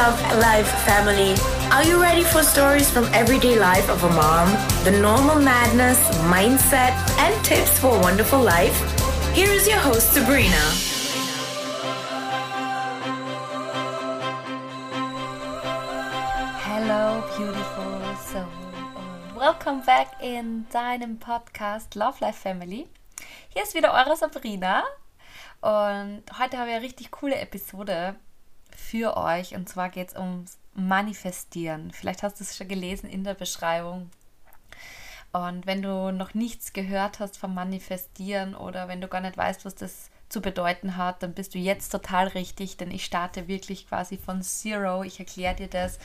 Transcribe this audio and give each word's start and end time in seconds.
Love 0.00 0.22
Life 0.38 0.70
family. 0.88 1.34
Are 1.70 1.84
you 1.84 2.00
ready 2.00 2.22
for 2.22 2.42
stories 2.42 2.90
from 2.90 3.04
everyday 3.12 3.58
life 3.58 3.90
of 3.90 4.02
a 4.02 4.08
mom? 4.08 4.48
The 4.82 4.92
normal 4.92 5.38
madness, 5.38 6.00
mindset, 6.24 6.94
and 7.18 7.34
tips 7.44 7.78
for 7.78 7.94
a 7.94 8.00
wonderful 8.00 8.40
life? 8.40 8.74
Here 9.34 9.50
is 9.50 9.68
your 9.68 9.76
host, 9.76 10.14
Sabrina. 10.14 10.64
Hello, 16.64 17.22
beautiful 17.36 18.16
soul. 18.16 18.48
Welcome 19.36 19.82
back 19.82 20.14
in 20.22 20.64
deinem 20.72 21.18
Podcast 21.18 21.94
Love 21.94 22.16
Life 22.22 22.40
Family. 22.40 22.88
Hier 23.50 23.64
ist 23.64 23.74
wieder 23.74 23.92
eure 23.92 24.16
Sabrina. 24.16 24.82
Und 25.60 26.22
heute 26.38 26.56
habe 26.56 26.70
ich 26.70 26.76
eine 26.76 26.82
richtig 26.82 27.10
coole 27.10 27.36
Episode 27.36 28.16
für 28.80 29.16
euch. 29.16 29.54
Und 29.54 29.68
zwar 29.68 29.90
geht 29.90 30.08
es 30.08 30.16
ums 30.16 30.58
Manifestieren. 30.74 31.90
Vielleicht 31.92 32.22
hast 32.22 32.40
du 32.40 32.44
es 32.44 32.56
schon 32.56 32.68
gelesen 32.68 33.08
in 33.08 33.24
der 33.24 33.34
Beschreibung. 33.34 34.10
Und 35.32 35.66
wenn 35.66 35.82
du 35.82 36.10
noch 36.10 36.34
nichts 36.34 36.72
gehört 36.72 37.20
hast 37.20 37.38
vom 37.38 37.54
Manifestieren 37.54 38.54
oder 38.54 38.88
wenn 38.88 39.00
du 39.00 39.08
gar 39.08 39.20
nicht 39.20 39.36
weißt, 39.36 39.64
was 39.64 39.76
das 39.76 40.10
zu 40.28 40.40
bedeuten 40.40 40.96
hat, 40.96 41.22
dann 41.22 41.34
bist 41.34 41.54
du 41.54 41.58
jetzt 41.58 41.90
total 41.90 42.28
richtig, 42.28 42.76
denn 42.76 42.90
ich 42.90 43.04
starte 43.04 43.48
wirklich 43.48 43.88
quasi 43.88 44.16
von 44.16 44.42
Zero. 44.42 45.02
Ich 45.02 45.18
erkläre 45.18 45.56
dir 45.56 45.68
das, 45.68 45.98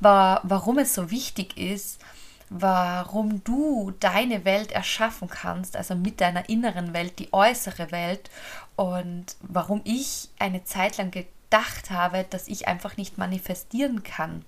warum 0.00 0.78
es 0.78 0.94
so 0.94 1.10
wichtig 1.10 1.56
ist, 1.56 2.00
warum 2.48 3.42
du 3.44 3.92
deine 3.98 4.44
Welt 4.44 4.72
erschaffen 4.72 5.28
kannst, 5.28 5.76
also 5.76 5.94
mit 5.94 6.20
deiner 6.20 6.48
inneren 6.48 6.92
Welt, 6.92 7.18
die 7.18 7.32
äußere 7.32 7.90
Welt 7.90 8.30
und 8.76 9.36
warum 9.40 9.80
ich 9.84 10.28
eine 10.38 10.62
Zeit 10.64 10.98
lang 10.98 11.10
gedacht 11.52 11.90
habe, 11.90 12.24
dass 12.30 12.48
ich 12.48 12.66
einfach 12.66 12.96
nicht 12.96 13.18
manifestieren 13.18 14.02
kann. 14.02 14.42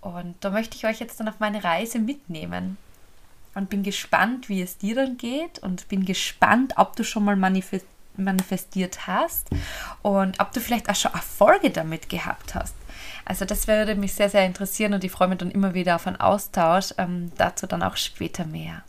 Und 0.00 0.34
da 0.40 0.50
möchte 0.50 0.76
ich 0.76 0.86
euch 0.86 0.98
jetzt 0.98 1.20
dann 1.20 1.28
auf 1.28 1.40
meine 1.40 1.62
Reise 1.62 1.98
mitnehmen 1.98 2.78
und 3.54 3.68
bin 3.68 3.82
gespannt, 3.82 4.48
wie 4.48 4.62
es 4.62 4.78
dir 4.78 4.94
dann 4.94 5.18
geht 5.18 5.58
und 5.58 5.88
bin 5.88 6.06
gespannt, 6.06 6.74
ob 6.76 6.96
du 6.96 7.04
schon 7.04 7.24
mal 7.24 7.36
manifestiert 7.36 9.06
hast 9.06 9.48
und 10.02 10.40
ob 10.40 10.52
du 10.52 10.60
vielleicht 10.60 10.88
auch 10.88 10.96
schon 10.96 11.12
Erfolge 11.12 11.70
damit 11.70 12.08
gehabt 12.08 12.54
hast. 12.54 12.74
Also 13.26 13.44
das 13.44 13.68
würde 13.68 13.94
mich 13.94 14.14
sehr, 14.14 14.30
sehr 14.30 14.46
interessieren 14.46 14.94
und 14.94 15.04
ich 15.04 15.12
freue 15.12 15.28
mich 15.28 15.38
dann 15.38 15.50
immer 15.50 15.74
wieder 15.74 15.96
auf 15.96 16.06
einen 16.06 16.16
Austausch. 16.16 16.94
Ähm, 16.96 17.30
dazu 17.36 17.66
dann 17.66 17.82
auch 17.82 17.96
später 17.96 18.46
mehr. 18.46 18.82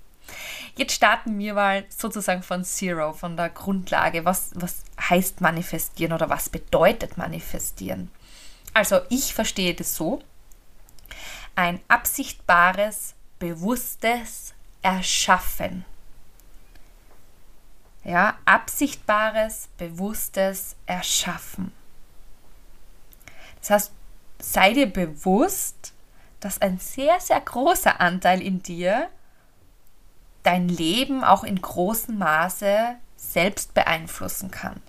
Jetzt 0.77 0.93
starten 0.93 1.39
wir 1.39 1.53
mal 1.53 1.85
sozusagen 1.89 2.43
von 2.43 2.65
Zero, 2.65 3.13
von 3.13 3.37
der 3.37 3.49
Grundlage. 3.49 4.25
Was, 4.25 4.51
was 4.55 4.83
heißt 4.99 5.39
manifestieren 5.39 6.11
oder 6.11 6.29
was 6.29 6.49
bedeutet 6.49 7.17
manifestieren? 7.17 8.11
Also 8.73 8.99
ich 9.09 9.33
verstehe 9.33 9.73
das 9.73 9.95
so. 9.95 10.21
Ein 11.55 11.79
absichtbares, 11.87 13.15
bewusstes 13.39 14.53
Erschaffen. 14.81 15.85
Ja, 18.03 18.37
absichtbares, 18.43 19.69
bewusstes 19.77 20.75
Erschaffen. 20.85 21.71
Das 23.61 23.69
heißt, 23.69 23.91
sei 24.39 24.73
dir 24.73 24.91
bewusst, 24.91 25.93
dass 26.41 26.61
ein 26.61 26.77
sehr, 26.79 27.19
sehr 27.21 27.39
großer 27.39 27.99
Anteil 27.99 28.41
in 28.41 28.61
dir 28.61 29.09
dein 30.45 30.69
Leben 30.69 31.23
auch 31.23 31.43
in 31.43 31.61
großem 31.61 32.17
Maße 32.17 32.95
selbst 33.17 33.73
beeinflussen 33.73 34.51
kann. 34.51 34.81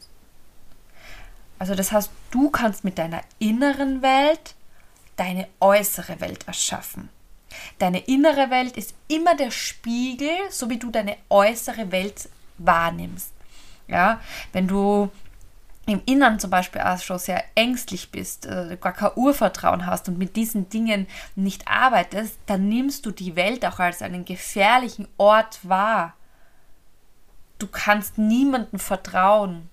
Also 1.59 1.75
das 1.75 1.93
heißt, 1.93 2.11
du 2.31 2.51
kannst 2.51 2.85
mit 2.85 2.99
deiner 2.99 3.23
inneren 3.39 4.03
Welt 4.03 4.55
deine 5.17 5.49
äußere 5.61 6.21
Welt 6.21 6.47
erschaffen. 6.47 7.09
Deine 7.79 8.01
innere 8.01 8.51
Welt 8.51 8.77
ist 8.77 8.95
immer 9.09 9.35
der 9.35 9.51
Spiegel, 9.51 10.37
so 10.51 10.69
wie 10.69 10.79
du 10.79 10.91
deine 10.91 11.17
äußere 11.31 11.91
Welt 11.91 12.29
wahrnimmst. 12.59 13.33
Ja, 13.89 14.21
wenn 14.53 14.69
du 14.69 15.11
im 15.87 16.03
Innern 16.05 16.41
zum 16.41 16.51
Beispiel 16.51 16.81
auch 16.83 16.99
schon 16.99 17.19
sehr 17.19 17.45
ängstlich 17.55 18.11
bist, 18.11 18.47
äh, 18.47 18.77
gar 18.81 18.93
kein 18.93 19.13
Urvertrauen 19.15 19.87
hast 19.87 20.09
und 20.09 20.19
mit 20.19 20.35
diesen 20.35 20.69
Dingen 20.69 21.07
nicht 21.37 21.69
arbeitest, 21.69 22.39
dann 22.47 22.69
nimmst 22.69 23.07
du 23.07 23.13
die 23.13 23.37
Welt 23.37 23.65
auch 23.65 23.79
als 23.79 24.03
einen 24.03 24.25
gefährlichen 24.25 25.07
Ort 25.17 25.61
wahr. 25.63 26.15
Du 27.59 27.69
kannst 27.69 28.19
niemandem 28.19 28.81
vertrauen, 28.81 29.71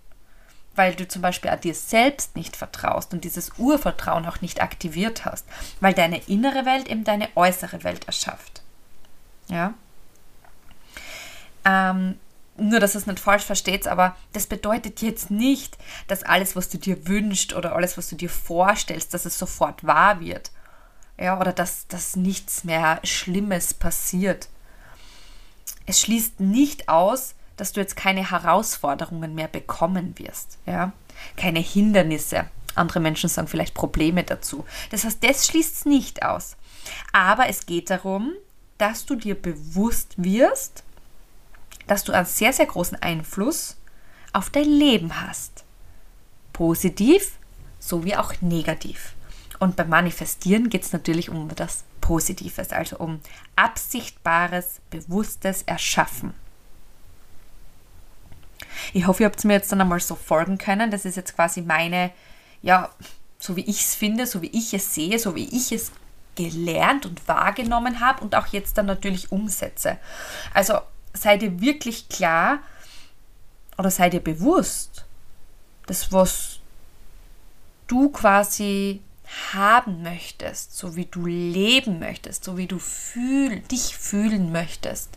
weil 0.75 0.93
du 0.93 1.07
zum 1.07 1.21
Beispiel 1.23 1.49
an 1.51 1.61
dir 1.61 1.73
selbst 1.73 2.35
nicht 2.35 2.55
vertraust 2.55 3.13
und 3.13 3.23
dieses 3.23 3.51
Urvertrauen 3.57 4.25
auch 4.27 4.41
nicht 4.41 4.61
aktiviert 4.61 5.25
hast, 5.25 5.45
weil 5.81 5.93
deine 5.93 6.21
innere 6.27 6.65
Welt 6.65 6.87
eben 6.87 7.03
deine 7.03 7.29
äußere 7.35 7.83
Welt 7.83 8.05
erschafft. 8.05 8.61
Ja. 9.47 9.73
Ähm, 11.65 12.19
nur, 12.57 12.79
dass 12.79 12.95
ihr 12.95 12.99
es 12.99 13.07
nicht 13.07 13.19
falsch 13.19 13.43
versteht, 13.43 13.87
aber 13.87 14.15
das 14.33 14.45
bedeutet 14.45 15.01
jetzt 15.01 15.31
nicht, 15.31 15.77
dass 16.07 16.23
alles, 16.23 16.55
was 16.55 16.69
du 16.69 16.77
dir 16.77 17.07
wünschst 17.07 17.53
oder 17.53 17.75
alles, 17.75 17.97
was 17.97 18.09
du 18.09 18.15
dir 18.15 18.29
vorstellst, 18.29 19.13
dass 19.13 19.25
es 19.25 19.39
sofort 19.39 19.83
wahr 19.83 20.19
wird. 20.19 20.51
Ja, 21.17 21.39
oder 21.39 21.53
dass, 21.53 21.87
dass 21.87 22.15
nichts 22.15 22.63
mehr 22.63 22.99
Schlimmes 23.03 23.73
passiert. 23.73 24.49
Es 25.85 25.99
schließt 25.99 26.39
nicht 26.39 26.89
aus, 26.89 27.35
dass 27.57 27.71
du 27.71 27.81
jetzt 27.81 27.95
keine 27.95 28.29
Herausforderungen 28.31 29.35
mehr 29.35 29.47
bekommen 29.47 30.17
wirst. 30.17 30.57
Ja? 30.65 30.91
Keine 31.37 31.59
Hindernisse. 31.59 32.45
Andere 32.75 32.99
Menschen 32.99 33.29
sagen 33.29 33.47
vielleicht 33.47 33.75
Probleme 33.75 34.23
dazu. 34.23 34.65
Das 34.89 35.03
heißt, 35.03 35.23
das 35.23 35.47
schließt 35.47 35.75
es 35.75 35.85
nicht 35.85 36.23
aus. 36.23 36.55
Aber 37.11 37.47
es 37.47 37.65
geht 37.65 37.89
darum, 37.89 38.33
dass 38.77 39.05
du 39.05 39.15
dir 39.15 39.39
bewusst 39.39 40.15
wirst, 40.17 40.83
dass 41.87 42.03
du 42.03 42.11
einen 42.11 42.25
sehr, 42.25 42.53
sehr 42.53 42.65
großen 42.65 43.01
Einfluss 43.01 43.77
auf 44.31 44.49
dein 44.49 44.65
Leben 44.65 45.21
hast. 45.21 45.63
Positiv 46.51 47.33
sowie 47.79 48.15
auch 48.15 48.33
negativ. 48.41 49.13
Und 49.59 49.75
beim 49.75 49.89
Manifestieren 49.89 50.69
geht 50.69 50.83
es 50.83 50.93
natürlich 50.93 51.29
um 51.29 51.49
das 51.55 51.83
Positives, 52.01 52.71
also 52.71 52.97
um 52.97 53.19
absichtbares, 53.55 54.81
bewusstes 54.89 55.61
Erschaffen. 55.63 56.33
Ich 58.93 59.07
hoffe, 59.07 59.23
ihr 59.23 59.27
habt 59.29 59.43
mir 59.45 59.53
jetzt 59.53 59.71
dann 59.71 59.81
einmal 59.81 59.99
so 59.99 60.15
folgen 60.15 60.57
können. 60.57 60.91
Das 60.91 61.05
ist 61.05 61.15
jetzt 61.15 61.35
quasi 61.35 61.61
meine, 61.61 62.11
ja, 62.61 62.89
so 63.39 63.55
wie 63.55 63.65
ich 63.65 63.81
es 63.81 63.95
finde, 63.95 64.25
so 64.25 64.41
wie 64.41 64.47
ich 64.47 64.73
es 64.73 64.93
sehe, 64.93 65.19
so 65.19 65.35
wie 65.35 65.47
ich 65.55 65.71
es 65.71 65.91
gelernt 66.35 67.05
und 67.05 67.27
wahrgenommen 67.27 67.99
habe 67.99 68.21
und 68.21 68.35
auch 68.35 68.47
jetzt 68.47 68.77
dann 68.77 68.85
natürlich 68.85 69.31
umsetze. 69.31 69.97
Also 70.53 70.79
sei 71.13 71.37
dir 71.37 71.61
wirklich 71.61 72.09
klar 72.09 72.59
oder 73.77 73.91
sei 73.91 74.09
dir 74.09 74.19
bewusst, 74.19 75.05
dass 75.85 76.11
was 76.11 76.59
du 77.87 78.09
quasi 78.09 79.01
haben 79.53 80.03
möchtest, 80.03 80.77
so 80.77 80.95
wie 80.95 81.05
du 81.05 81.25
leben 81.25 81.99
möchtest, 81.99 82.43
so 82.43 82.57
wie 82.57 82.67
du 82.67 82.79
fühl, 82.79 83.59
dich 83.61 83.97
fühlen 83.97 84.51
möchtest, 84.51 85.09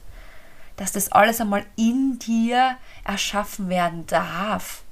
dass 0.77 0.93
das 0.93 1.13
alles 1.13 1.41
einmal 1.41 1.65
in 1.77 2.19
dir 2.19 2.77
erschaffen 3.05 3.69
werden 3.69 4.07
darf, 4.07 4.83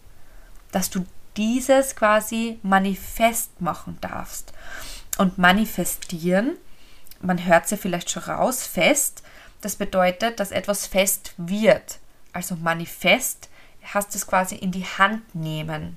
dass 0.73 0.91
du 0.91 1.05
dieses 1.37 1.97
quasi 1.97 2.59
manifest 2.63 3.61
machen 3.61 3.99
darfst. 4.01 4.53
Und 5.19 5.39
manifestieren, 5.39 6.57
man 7.21 7.45
hört 7.45 7.65
es 7.65 7.71
ja 7.71 7.77
vielleicht 7.77 8.11
schon 8.11 8.25
raus, 8.25 8.67
fest, 8.67 9.23
das 9.65 9.77
bedeutet, 9.77 10.41
dass 10.41 10.51
etwas 10.51 10.87
fest 10.87 11.35
wird. 11.37 11.99
Also 12.33 12.57
manifest 12.57 13.49
hast 13.83 14.15
es 14.15 14.27
quasi 14.27 14.57
in 14.57 14.73
die 14.73 14.85
Hand 14.85 15.35
nehmen. 15.35 15.97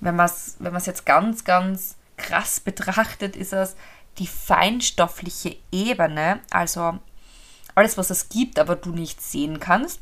Wenn 0.00 0.16
man 0.16 0.26
es 0.26 0.56
wenn 0.58 0.74
jetzt 0.74 1.06
ganz, 1.06 1.44
ganz 1.44 1.96
krass 2.16 2.60
betrachtet, 2.64 3.36
ist 3.36 3.52
es 3.52 3.76
die 4.18 4.26
feinstoffliche 4.26 5.56
Ebene, 5.70 6.40
also 6.50 6.98
alles, 7.74 7.98
was 7.98 8.08
es 8.08 8.30
gibt, 8.30 8.58
aber 8.58 8.76
du 8.76 8.90
nicht 8.90 9.20
sehen 9.20 9.60
kannst, 9.60 10.00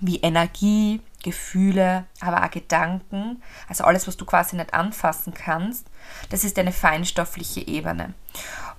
wie 0.00 0.18
Energie, 0.18 1.00
Gefühle, 1.24 2.04
aber 2.20 2.44
auch 2.44 2.50
Gedanken, 2.50 3.42
also 3.68 3.82
alles, 3.84 4.06
was 4.06 4.16
du 4.16 4.24
quasi 4.24 4.54
nicht 4.54 4.72
anfassen 4.72 5.34
kannst, 5.34 5.86
das 6.30 6.44
ist 6.44 6.58
eine 6.58 6.72
feinstoffliche 6.72 7.66
Ebene. 7.66 8.14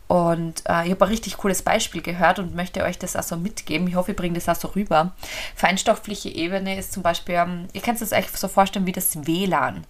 Und 0.09 0.63
äh, 0.67 0.85
ich 0.85 0.91
habe 0.91 1.05
ein 1.05 1.11
richtig 1.11 1.37
cooles 1.37 1.61
Beispiel 1.61 2.01
gehört 2.01 2.39
und 2.39 2.55
möchte 2.55 2.83
euch 2.83 2.97
das 2.97 3.15
also 3.15 3.37
mitgeben. 3.37 3.87
Ich 3.87 3.93
hoffe, 3.93 4.11
ich 4.11 4.17
bringe 4.17 4.33
das 4.33 4.49
auch 4.49 4.59
so 4.59 4.69
rüber. 4.69 5.13
Feinstoffliche 5.53 6.29
Ebene 6.29 6.79
ist 6.79 6.93
zum 6.93 7.03
Beispiel, 7.03 7.35
ähm, 7.35 7.67
ihr 7.73 7.81
könnt 7.81 8.01
es 8.01 8.11
euch 8.11 8.27
so 8.29 8.47
vorstellen 8.47 8.87
wie 8.87 8.91
das 8.91 9.27
WLAN. 9.27 9.85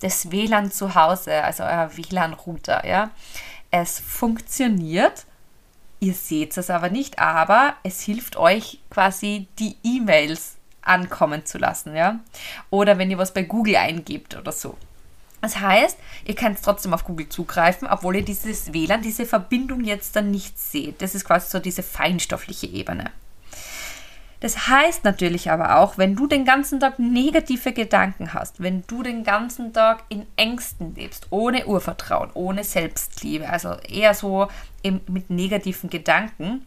Das 0.00 0.30
WLAN 0.30 0.70
zu 0.70 0.94
Hause, 0.94 1.42
also 1.42 1.62
euer 1.62 1.90
WLAN-Router. 1.96 2.86
Ja? 2.86 3.12
Es 3.70 3.98
funktioniert, 3.98 5.24
ihr 6.00 6.12
seht 6.12 6.54
es 6.58 6.68
aber 6.68 6.90
nicht, 6.90 7.18
aber 7.18 7.72
es 7.82 8.02
hilft 8.02 8.36
euch 8.36 8.78
quasi 8.90 9.46
die 9.58 9.76
E-Mails 9.82 10.56
ankommen 10.82 11.46
zu 11.46 11.56
lassen. 11.56 11.96
Ja? 11.96 12.20
Oder 12.68 12.98
wenn 12.98 13.10
ihr 13.10 13.16
was 13.16 13.32
bei 13.32 13.42
Google 13.42 13.76
eingibt 13.76 14.36
oder 14.36 14.52
so. 14.52 14.76
Das 15.42 15.58
heißt, 15.58 15.98
ihr 16.24 16.36
könnt 16.36 16.62
trotzdem 16.62 16.94
auf 16.94 17.04
Google 17.04 17.28
zugreifen, 17.28 17.88
obwohl 17.88 18.16
ihr 18.16 18.24
dieses 18.24 18.72
WLAN, 18.72 19.02
diese 19.02 19.26
Verbindung 19.26 19.82
jetzt 19.82 20.14
dann 20.16 20.30
nicht 20.30 20.58
seht. 20.58 21.02
Das 21.02 21.14
ist 21.14 21.24
quasi 21.24 21.50
so 21.50 21.58
diese 21.58 21.82
feinstoffliche 21.82 22.68
Ebene. 22.68 23.10
Das 24.38 24.68
heißt 24.68 25.04
natürlich 25.04 25.50
aber 25.50 25.78
auch, 25.78 25.98
wenn 25.98 26.16
du 26.16 26.26
den 26.26 26.44
ganzen 26.44 26.80
Tag 26.80 26.98
negative 26.98 27.72
Gedanken 27.72 28.34
hast, 28.34 28.60
wenn 28.60 28.84
du 28.86 29.02
den 29.02 29.24
ganzen 29.24 29.72
Tag 29.72 30.04
in 30.08 30.26
Ängsten 30.36 30.94
lebst, 30.94 31.28
ohne 31.30 31.66
Urvertrauen, 31.66 32.30
ohne 32.34 32.64
Selbstliebe, 32.64 33.48
also 33.48 33.76
eher 33.88 34.14
so 34.14 34.48
mit 34.82 35.30
negativen 35.30 35.90
Gedanken, 35.90 36.66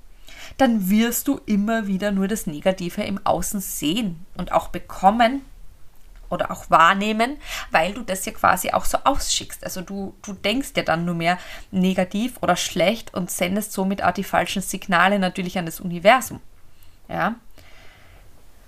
dann 0.57 0.89
wirst 0.89 1.27
du 1.27 1.39
immer 1.45 1.87
wieder 1.87 2.11
nur 2.11 2.27
das 2.27 2.47
Negative 2.47 3.03
im 3.03 3.19
Außen 3.25 3.59
sehen 3.59 4.25
und 4.37 4.51
auch 4.51 4.69
bekommen, 4.69 5.41
oder 6.35 6.51
auch 6.51 6.69
wahrnehmen, 6.69 7.37
weil 7.71 7.93
du 7.93 8.03
das 8.03 8.25
ja 8.25 8.31
quasi 8.31 8.71
auch 8.71 8.85
so 8.85 8.99
ausschickst. 9.03 9.63
Also 9.63 9.81
du, 9.81 10.15
du 10.21 10.33
denkst 10.33 10.73
ja 10.75 10.83
dann 10.83 11.05
nur 11.05 11.15
mehr 11.15 11.39
negativ 11.71 12.37
oder 12.41 12.55
schlecht 12.55 13.13
und 13.13 13.31
sendest 13.31 13.73
somit 13.73 14.03
auch 14.03 14.11
die 14.11 14.23
falschen 14.23 14.61
Signale 14.61 15.17
natürlich 15.17 15.57
an 15.57 15.65
das 15.65 15.79
Universum. 15.79 16.39
Ja. 17.09 17.35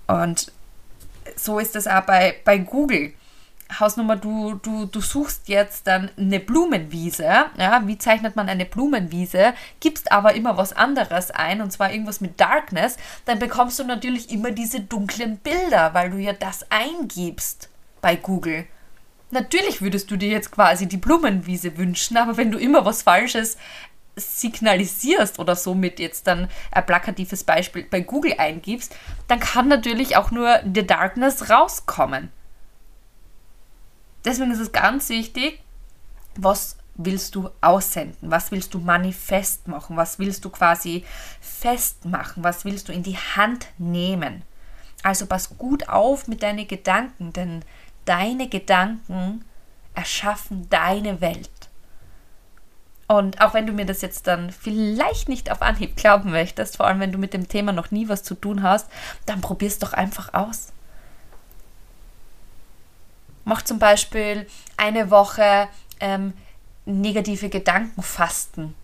Und 0.06 0.52
so 1.36 1.58
ist 1.58 1.74
das 1.74 1.86
auch 1.86 2.02
bei, 2.02 2.34
bei 2.44 2.58
Google. 2.58 3.12
Hausnummer, 3.78 4.16
du, 4.16 4.54
du, 4.54 4.86
du 4.86 5.00
suchst 5.00 5.48
jetzt 5.48 5.86
dann 5.86 6.10
eine 6.16 6.40
Blumenwiese. 6.40 7.46
Ja, 7.58 7.82
wie 7.86 7.98
zeichnet 7.98 8.34
man 8.34 8.48
eine 8.48 8.64
Blumenwiese? 8.64 9.52
Gibst 9.80 10.10
aber 10.10 10.34
immer 10.34 10.56
was 10.56 10.72
anderes 10.72 11.30
ein, 11.30 11.60
und 11.60 11.70
zwar 11.70 11.92
irgendwas 11.92 12.20
mit 12.20 12.40
Darkness, 12.40 12.96
dann 13.26 13.38
bekommst 13.38 13.78
du 13.78 13.84
natürlich 13.84 14.30
immer 14.30 14.52
diese 14.52 14.80
dunklen 14.80 15.36
Bilder, 15.38 15.92
weil 15.92 16.10
du 16.10 16.16
ja 16.16 16.32
das 16.32 16.66
eingibst 16.70 17.68
bei 18.00 18.16
Google. 18.16 18.66
Natürlich 19.30 19.82
würdest 19.82 20.10
du 20.10 20.16
dir 20.16 20.30
jetzt 20.30 20.50
quasi 20.50 20.86
die 20.86 20.96
Blumenwiese 20.96 21.76
wünschen, 21.76 22.16
aber 22.16 22.38
wenn 22.38 22.50
du 22.50 22.58
immer 22.58 22.86
was 22.86 23.02
Falsches 23.02 23.58
signalisierst 24.16 25.38
oder 25.38 25.54
somit 25.54 26.00
jetzt 26.00 26.26
dann 26.26 26.48
ein 26.72 26.86
plakatives 26.86 27.44
Beispiel 27.44 27.84
bei 27.84 28.00
Google 28.00 28.34
eingibst, 28.38 28.96
dann 29.28 29.38
kann 29.38 29.68
natürlich 29.68 30.16
auch 30.16 30.30
nur 30.30 30.60
The 30.62 30.86
Darkness 30.86 31.50
rauskommen. 31.50 32.30
Deswegen 34.24 34.50
ist 34.50 34.60
es 34.60 34.72
ganz 34.72 35.08
wichtig, 35.08 35.60
was 36.36 36.76
willst 36.94 37.34
du 37.34 37.50
aussenden? 37.60 38.30
Was 38.30 38.50
willst 38.50 38.74
du 38.74 38.80
manifest 38.80 39.68
machen? 39.68 39.96
Was 39.96 40.18
willst 40.18 40.44
du 40.44 40.50
quasi 40.50 41.04
festmachen? 41.40 42.42
Was 42.42 42.64
willst 42.64 42.88
du 42.88 42.92
in 42.92 43.02
die 43.02 43.16
Hand 43.16 43.68
nehmen? 43.78 44.42
Also 45.02 45.26
pass 45.26 45.56
gut 45.56 45.88
auf 45.88 46.26
mit 46.26 46.42
deinen 46.42 46.66
Gedanken, 46.66 47.32
denn 47.32 47.64
deine 48.04 48.48
Gedanken 48.48 49.44
erschaffen 49.94 50.68
deine 50.70 51.20
Welt. 51.20 51.50
Und 53.06 53.40
auch 53.40 53.54
wenn 53.54 53.66
du 53.66 53.72
mir 53.72 53.86
das 53.86 54.02
jetzt 54.02 54.26
dann 54.26 54.50
vielleicht 54.50 55.28
nicht 55.28 55.50
auf 55.50 55.62
Anhieb 55.62 55.96
glauben 55.96 56.30
möchtest, 56.30 56.76
vor 56.76 56.86
allem 56.86 57.00
wenn 57.00 57.12
du 57.12 57.18
mit 57.18 57.32
dem 57.32 57.48
Thema 57.48 57.72
noch 57.72 57.90
nie 57.90 58.08
was 58.08 58.22
zu 58.22 58.34
tun 58.34 58.62
hast, 58.62 58.88
dann 59.24 59.40
probier 59.40 59.68
es 59.68 59.78
doch 59.78 59.94
einfach 59.94 60.34
aus. 60.34 60.72
Mach 63.48 63.62
zum 63.62 63.78
Beispiel 63.78 64.46
eine 64.76 65.10
Woche 65.10 65.68
ähm, 66.00 66.34
negative 66.84 67.48
Gedankenfasten. 67.48 68.74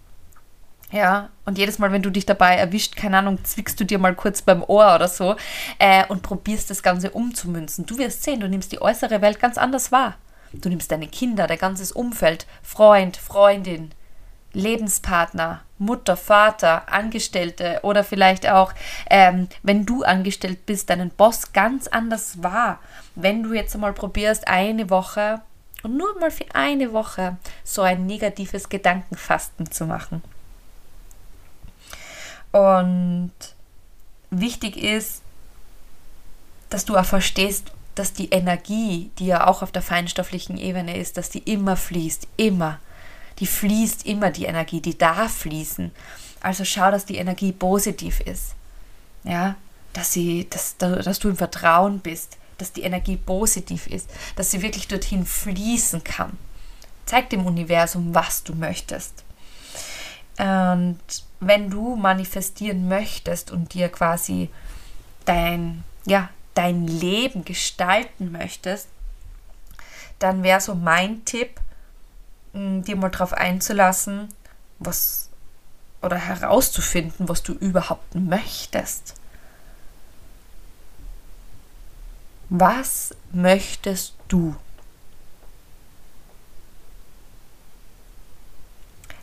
Ja, 0.91 1.29
und 1.45 1.59
jedes 1.59 1.79
Mal, 1.79 1.93
wenn 1.93 2.01
du 2.01 2.09
dich 2.09 2.25
dabei 2.25 2.57
erwischt, 2.57 2.97
keine 2.97 3.19
Ahnung, 3.19 3.45
zwickst 3.45 3.79
du 3.79 3.85
dir 3.85 3.99
mal 3.99 4.15
kurz 4.15 4.41
beim 4.41 4.63
Ohr 4.63 4.95
oder 4.95 5.09
so 5.09 5.37
äh, 5.79 6.07
und 6.07 6.23
probierst 6.23 6.71
das 6.71 6.83
Ganze 6.83 7.11
umzumünzen. 7.11 7.85
Du 7.85 7.99
wirst 7.99 8.23
sehen, 8.23 8.41
du 8.41 8.49
nimmst 8.49 8.73
die 8.73 8.81
äußere 8.81 9.21
Welt 9.21 9.39
ganz 9.39 9.59
anders 9.59 9.93
wahr. 9.93 10.15
Du 10.55 10.71
nimmst 10.71 10.91
deine 10.91 11.09
Kinder, 11.09 11.47
dein 11.47 11.59
ganzes 11.59 11.93
Umfeld, 11.93 12.47
Freund, 12.63 13.19
Freundin, 13.19 13.91
Lebenspartner, 14.55 15.63
Mutter, 15.79 16.17
Vater, 16.17 16.91
Angestellte 16.91 17.81
oder 17.83 18.05
vielleicht 18.05 18.49
auch, 18.49 18.73
ähm, 19.11 19.49
wenn 19.63 19.85
du 19.85 20.03
angestellt 20.03 20.67
bist, 20.67 20.91
deinen 20.91 21.11
Boss 21.11 21.53
ganz 21.53 21.89
anders 21.89 22.43
wahr. 22.43 22.79
Wenn 23.15 23.43
du 23.43 23.53
jetzt 23.53 23.75
einmal 23.75 23.93
probierst, 23.93 24.49
eine 24.49 24.89
Woche 24.91 25.41
und 25.83 25.97
nur 25.97 26.19
mal 26.19 26.31
für 26.31 26.47
eine 26.55 26.93
Woche 26.93 27.37
so 27.63 27.83
ein 27.83 28.07
negatives 28.07 28.69
Gedankenfasten 28.69 29.71
zu 29.71 29.85
machen. 29.85 30.23
Und 32.53 33.33
wichtig 34.31 34.77
ist, 34.77 35.23
dass 36.71 36.85
du 36.85 36.97
auch 36.97 37.05
verstehst, 37.05 37.73
dass 37.95 38.13
die 38.13 38.31
Energie, 38.31 39.11
die 39.19 39.27
ja 39.27 39.47
auch 39.47 39.63
auf 39.63 39.71
der 39.71 39.83
feinstofflichen 39.83 40.57
Ebene 40.57 40.97
ist, 40.97 41.17
dass 41.17 41.31
die 41.31 41.41
immer 41.41 41.77
fließt, 41.77 42.27
immer 42.37 42.79
die 43.39 43.47
fließt 43.47 44.07
immer, 44.07 44.31
die 44.31 44.45
Energie, 44.45 44.81
die 44.81 44.97
darf 44.97 45.33
fließen. 45.39 45.91
Also 46.41 46.65
schau, 46.65 46.91
dass 46.91 47.07
die 47.07 47.17
Energie 47.17 47.53
positiv 47.53 48.21
ist. 48.21 48.55
Ja, 49.25 49.57
dass, 49.93 50.13
sie, 50.13 50.49
dass, 50.51 50.77
dass 50.77 51.19
du 51.19 51.31
im 51.31 51.37
Vertrauen 51.37 52.01
bist, 52.01 52.37
dass 52.59 52.73
die 52.73 52.83
Energie 52.83 53.17
positiv 53.17 53.87
ist, 53.87 54.11
dass 54.37 54.51
sie 54.51 54.63
wirklich 54.63 54.87
dorthin 54.87 55.25
fließen 55.25 56.05
kann. 56.05 56.37
Zeig 57.07 57.31
dem 57.31 57.47
Universum, 57.47 58.15
was 58.15 58.43
du 58.45 58.55
möchtest. 58.55 59.25
Und 60.39 60.99
wenn 61.41 61.71
du 61.71 61.97
manifestieren 61.97 62.89
möchtest 62.89 63.51
und 63.51 63.75
dir 63.75 63.89
quasi 63.89 64.51
dein, 65.25 65.85
ja, 66.07 66.29
dein 66.55 66.87
Leben 66.87 67.45
gestalten 67.45 68.33
möchtest, 68.33 68.89
dann 70.19 70.43
wäre 70.43 70.61
so 70.61 70.75
mein 70.75 71.25
Tipp, 71.25 71.61
dir 72.55 72.97
mal 72.97 73.11
darauf 73.11 73.33
einzulassen, 73.33 74.29
was 74.79 75.29
oder 76.03 76.17
herauszufinden, 76.17 77.29
was 77.29 77.43
du 77.43 77.55
überhaupt 77.55 78.15
möchtest. 78.15 79.15
Was 82.51 83.15
möchtest 83.33 84.15
du? 84.29 84.55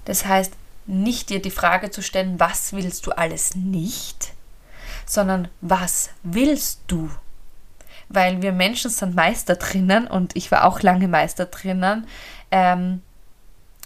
Das 0.06 0.26
heißt, 0.26 0.54
nicht 0.88 1.30
dir 1.30 1.42
die 1.42 1.52
Frage 1.52 1.92
zu 1.92 2.02
stellen, 2.02 2.40
was 2.40 2.74
willst 2.74 3.06
du 3.06 3.12
alles 3.12 3.56
nicht, 3.56 4.34
sondern 5.06 5.48
was 5.62 6.10
willst 6.24 6.82
du? 6.88 7.12
Weil 8.10 8.42
wir 8.42 8.52
Menschen 8.52 8.90
sind 8.90 9.16
Meister 9.16 9.56
drinnen 9.56 10.08
und 10.08 10.36
ich 10.36 10.52
war 10.52 10.66
auch 10.66 10.82
lange 10.82 11.08
Meister 11.08 11.46
drinnen, 11.46 12.08
ähm, 12.50 13.02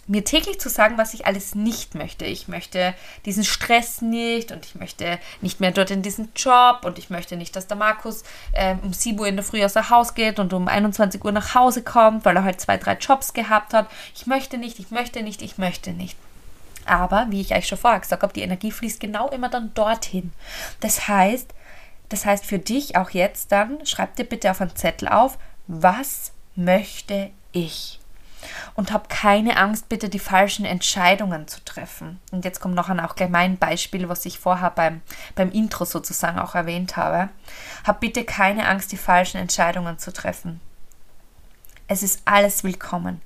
mir 0.08 0.24
täglich 0.24 0.60
zu 0.60 0.70
sagen, 0.70 0.98
was 0.98 1.14
ich 1.14 1.26
alles 1.26 1.56
nicht 1.56 1.96
möchte. 1.96 2.26
Ich 2.26 2.48
möchte 2.48 2.94
diesen 3.26 3.44
Stress 3.44 4.02
nicht 4.02 4.52
und 4.52 4.66
ich 4.66 4.76
möchte 4.76 5.20
nicht 5.42 5.60
mehr 5.60 5.72
dort 5.72 5.90
in 5.92 6.02
diesen 6.02 6.30
Job 6.36 6.82
und 6.84 7.00
ich 7.00 7.10
möchte 7.10 7.38
nicht, 7.38 7.56
dass 7.56 7.68
der 7.68 7.78
Markus 7.78 8.24
ähm, 8.54 8.80
um 8.84 8.94
7 8.94 9.20
Uhr 9.20 9.28
in 9.28 9.36
der 9.36 9.46
Früh 9.46 9.64
aus 9.64 9.74
dem 9.74 9.90
Haus 9.90 10.14
geht 10.14 10.40
und 10.40 10.54
um 10.54 10.68
21 10.68 11.24
Uhr 11.24 11.32
nach 11.32 11.56
Hause 11.56 11.84
kommt, 11.84 12.24
weil 12.26 12.36
er 12.36 12.44
halt 12.44 12.62
zwei, 12.62 12.78
drei 12.78 12.94
Jobs 12.94 13.34
gehabt 13.34 13.74
hat. 13.74 13.88
Ich 14.14 14.28
möchte 14.28 14.58
nicht, 14.58 14.80
ich 14.80 14.92
möchte 14.92 15.24
nicht, 15.24 15.42
ich 15.42 15.58
möchte 15.58 15.92
nicht. 15.92 16.18
Aber, 16.86 17.26
wie 17.30 17.42
ich 17.42 17.56
euch 17.56 17.68
schon 17.68 17.80
vorher 17.80 18.00
gesagt 18.00 18.22
habe, 18.22 18.34
die 18.34 18.44
Energie 18.44 18.72
fließt 18.72 19.00
genau 19.00 19.30
immer 19.30 19.50
dann 19.50 19.74
dorthin. 19.74 20.32
Das 20.82 21.08
heißt, 21.08 21.52
das 22.10 22.26
heißt 22.26 22.46
für 22.46 22.60
dich 22.60 22.96
auch 22.96 23.10
jetzt 23.10 23.52
dann, 23.52 23.84
schreib 23.86 24.16
dir 24.16 24.26
bitte 24.26 24.52
auf 24.52 24.62
einen 24.62 24.76
Zettel 24.76 25.08
auf, 25.08 25.40
was 25.68 26.32
möchte 26.56 27.32
ich? 27.52 28.00
Und 28.76 28.92
hab 28.92 29.10
keine 29.10 29.58
Angst, 29.58 29.90
bitte 29.90 30.10
die 30.10 30.20
falschen 30.20 30.66
Entscheidungen 30.66 31.48
zu 31.48 31.64
treffen. 31.64 32.20
Und 32.32 32.46
jetzt 32.46 32.60
kommt 32.60 32.76
noch 32.76 32.90
ein 32.90 33.00
auch 33.00 33.16
gleich 33.16 33.30
mein 33.30 33.58
Beispiel, 33.58 34.10
was 34.10 34.26
ich 34.26 34.40
vorher 34.40 34.72
beim, 34.72 35.02
beim 35.36 35.52
Intro 35.52 35.86
sozusagen 35.86 36.40
auch 36.40 36.56
erwähnt 36.56 36.98
habe. 36.98 37.30
Hab 37.86 38.00
bitte 38.00 38.24
keine 38.24 38.68
Angst, 38.68 38.92
die 38.92 38.98
falschen 38.98 39.38
Entscheidungen 39.38 40.00
zu 40.00 40.12
treffen. 40.12 40.62
Es 41.88 42.02
ist 42.02 42.22
alles 42.26 42.64
willkommen. 42.64 43.22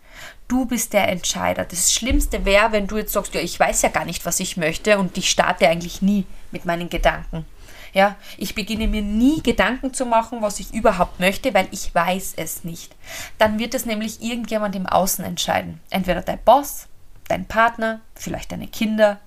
Du 0.49 0.65
bist 0.65 0.93
der 0.93 1.07
Entscheider. 1.07 1.63
Das 1.63 1.93
Schlimmste 1.93 2.43
wäre, 2.43 2.71
wenn 2.71 2.87
du 2.87 2.97
jetzt 2.97 3.13
sagst, 3.13 3.33
ja, 3.33 3.39
ich 3.39 3.57
weiß 3.59 3.83
ja 3.83 3.89
gar 3.89 4.03
nicht, 4.03 4.25
was 4.25 4.39
ich 4.39 4.57
möchte 4.57 4.97
und 4.99 5.17
ich 5.17 5.29
starte 5.29 5.67
eigentlich 5.69 6.01
nie 6.01 6.25
mit 6.51 6.65
meinen 6.65 6.89
Gedanken. 6.89 7.45
Ja, 7.93 8.15
ich 8.37 8.55
beginne 8.55 8.87
mir 8.87 9.01
nie 9.01 9.41
Gedanken 9.41 9.93
zu 9.93 10.05
machen, 10.05 10.41
was 10.41 10.59
ich 10.59 10.73
überhaupt 10.73 11.19
möchte, 11.19 11.53
weil 11.53 11.67
ich 11.71 11.93
weiß 11.93 12.33
es 12.37 12.63
nicht. 12.63 12.95
Dann 13.37 13.59
wird 13.59 13.73
es 13.73 13.85
nämlich 13.85 14.21
irgendjemand 14.21 14.75
im 14.75 14.85
Außen 14.85 15.25
entscheiden. 15.25 15.79
Entweder 15.89 16.21
dein 16.21 16.43
Boss, 16.43 16.87
dein 17.27 17.45
Partner, 17.45 18.01
vielleicht 18.15 18.51
deine 18.51 18.67
Kinder, 18.67 19.19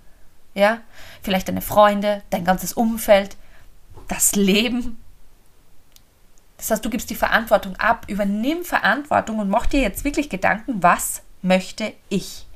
ja, 0.55 0.81
vielleicht 1.23 1.49
deine 1.49 1.63
Freunde, 1.63 2.23
dein 2.31 2.45
ganzes 2.45 2.73
Umfeld, 2.73 3.37
das 4.09 4.35
Leben. 4.35 4.99
Das 6.59 6.71
heißt, 6.71 6.85
du 6.85 6.91
gibst 6.91 7.11
die 7.11 7.17
Verantwortung 7.17 7.75
ab, 7.77 8.05
übernimm 8.09 8.65
Verantwortung 8.65 9.39
und 9.39 9.49
mach 9.49 9.67
dir 9.67 9.81
jetzt 9.81 10.05
wirklich 10.05 10.29
Gedanken, 10.29 10.83
was 10.83 11.23
möchte 11.43 11.93
ich? 12.09 12.47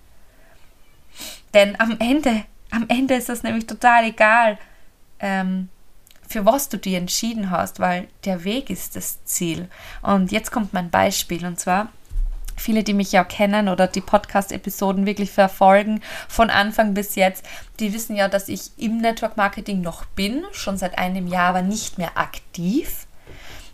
Denn 1.54 1.78
am 1.80 1.96
Ende, 1.98 2.44
am 2.70 2.86
Ende 2.88 3.14
ist 3.14 3.28
das 3.28 3.42
nämlich 3.42 3.66
total 3.66 4.04
egal, 4.04 4.58
ähm, 5.18 5.68
für 6.28 6.45
was 6.45 6.68
du 6.68 6.78
dich 6.78 6.95
entschieden 6.95 7.50
hast, 7.50 7.80
weil 7.80 8.09
der 8.25 8.45
Weg 8.45 8.71
ist 8.71 8.97
das 8.97 9.25
Ziel. 9.25 9.68
Und 10.02 10.33
jetzt 10.33 10.50
kommt 10.50 10.73
mein 10.73 10.90
Beispiel 10.90 11.45
und 11.47 11.59
zwar, 11.59 11.88
viele, 12.56 12.83
die 12.83 12.95
mich 12.95 13.12
ja 13.12 13.23
kennen 13.23 13.68
oder 13.68 13.87
die 13.87 14.00
Podcast-Episoden 14.00 15.06
wirklich 15.06 15.30
verfolgen, 15.30 16.00
von 16.28 16.50
Anfang 16.50 16.95
bis 16.95 17.14
jetzt, 17.14 17.45
die 17.78 17.92
wissen 17.92 18.16
ja, 18.16 18.28
dass 18.28 18.49
ich 18.49 18.71
im 18.76 18.99
Network 18.99 19.37
Marketing 19.37 19.83
noch 19.83 20.04
bin, 20.06 20.45
schon 20.52 20.76
seit 20.76 20.99
einem 20.99 21.26
Jahr, 21.26 21.50
aber 21.50 21.62
nicht 21.62 21.99
mehr 21.99 22.16
aktiv. 22.16 23.06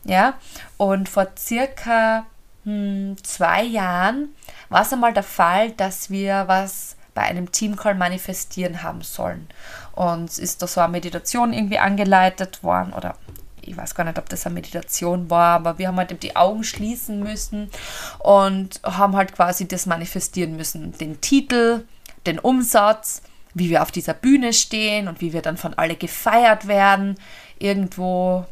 Ja, 0.05 0.35
und 0.79 1.09
vor 1.09 1.29
circa 1.39 2.27
hm, 2.65 3.17
zwei 3.23 3.63
Jahren 3.63 4.35
war 4.69 4.83
es 4.83 4.93
einmal 4.93 5.13
der 5.13 5.23
Fall, 5.23 5.71
dass 5.73 6.11
wir 6.11 6.45
was 6.49 6.97
bei 7.15 7.23
einem 7.23 7.53
Teamcall 7.53 7.95
manifestieren 7.95 8.83
haben 8.83 9.03
sollen. 9.03 9.49
Und 9.95 10.39
ist 10.39 10.63
da 10.63 10.67
so 10.67 10.81
eine 10.81 10.93
Meditation 10.93 11.53
irgendwie 11.53 11.79
angeleitet 11.79 12.63
worden 12.63 12.93
oder 12.93 13.17
ich 13.65 13.77
weiß 13.77 13.95
gar 13.95 14.05
nicht, 14.05 14.19
ob 14.19 14.29
das 14.29 14.45
eine 14.45 14.55
Meditation 14.55 15.31
war, 15.31 15.55
aber 15.55 15.79
wir 15.79 15.89
haben 15.89 15.97
halt 15.97 16.23
die 16.23 16.37
Augen 16.37 16.65
schließen 16.65 17.21
müssen 17.21 17.71
und 18.19 18.81
haben 18.83 19.17
halt 19.17 19.35
quasi 19.35 19.69
das 19.69 19.87
manifestieren 19.87 20.57
müssen. 20.57 20.93
Den 20.99 21.21
Titel, 21.21 21.85
den 22.27 22.39
Umsatz, 22.39 23.23
wie 23.55 23.71
wir 23.71 23.83
auf 23.83 23.91
dieser 23.91 24.15
Bühne 24.15 24.53
stehen 24.53 25.09
und 25.09 25.21
wie 25.21 25.33
wir 25.33 25.43
dann 25.43 25.57
von 25.57 25.75
alle 25.75 25.97
gefeiert 25.97 26.67
werden, 26.67 27.17
irgendwo 27.59 28.47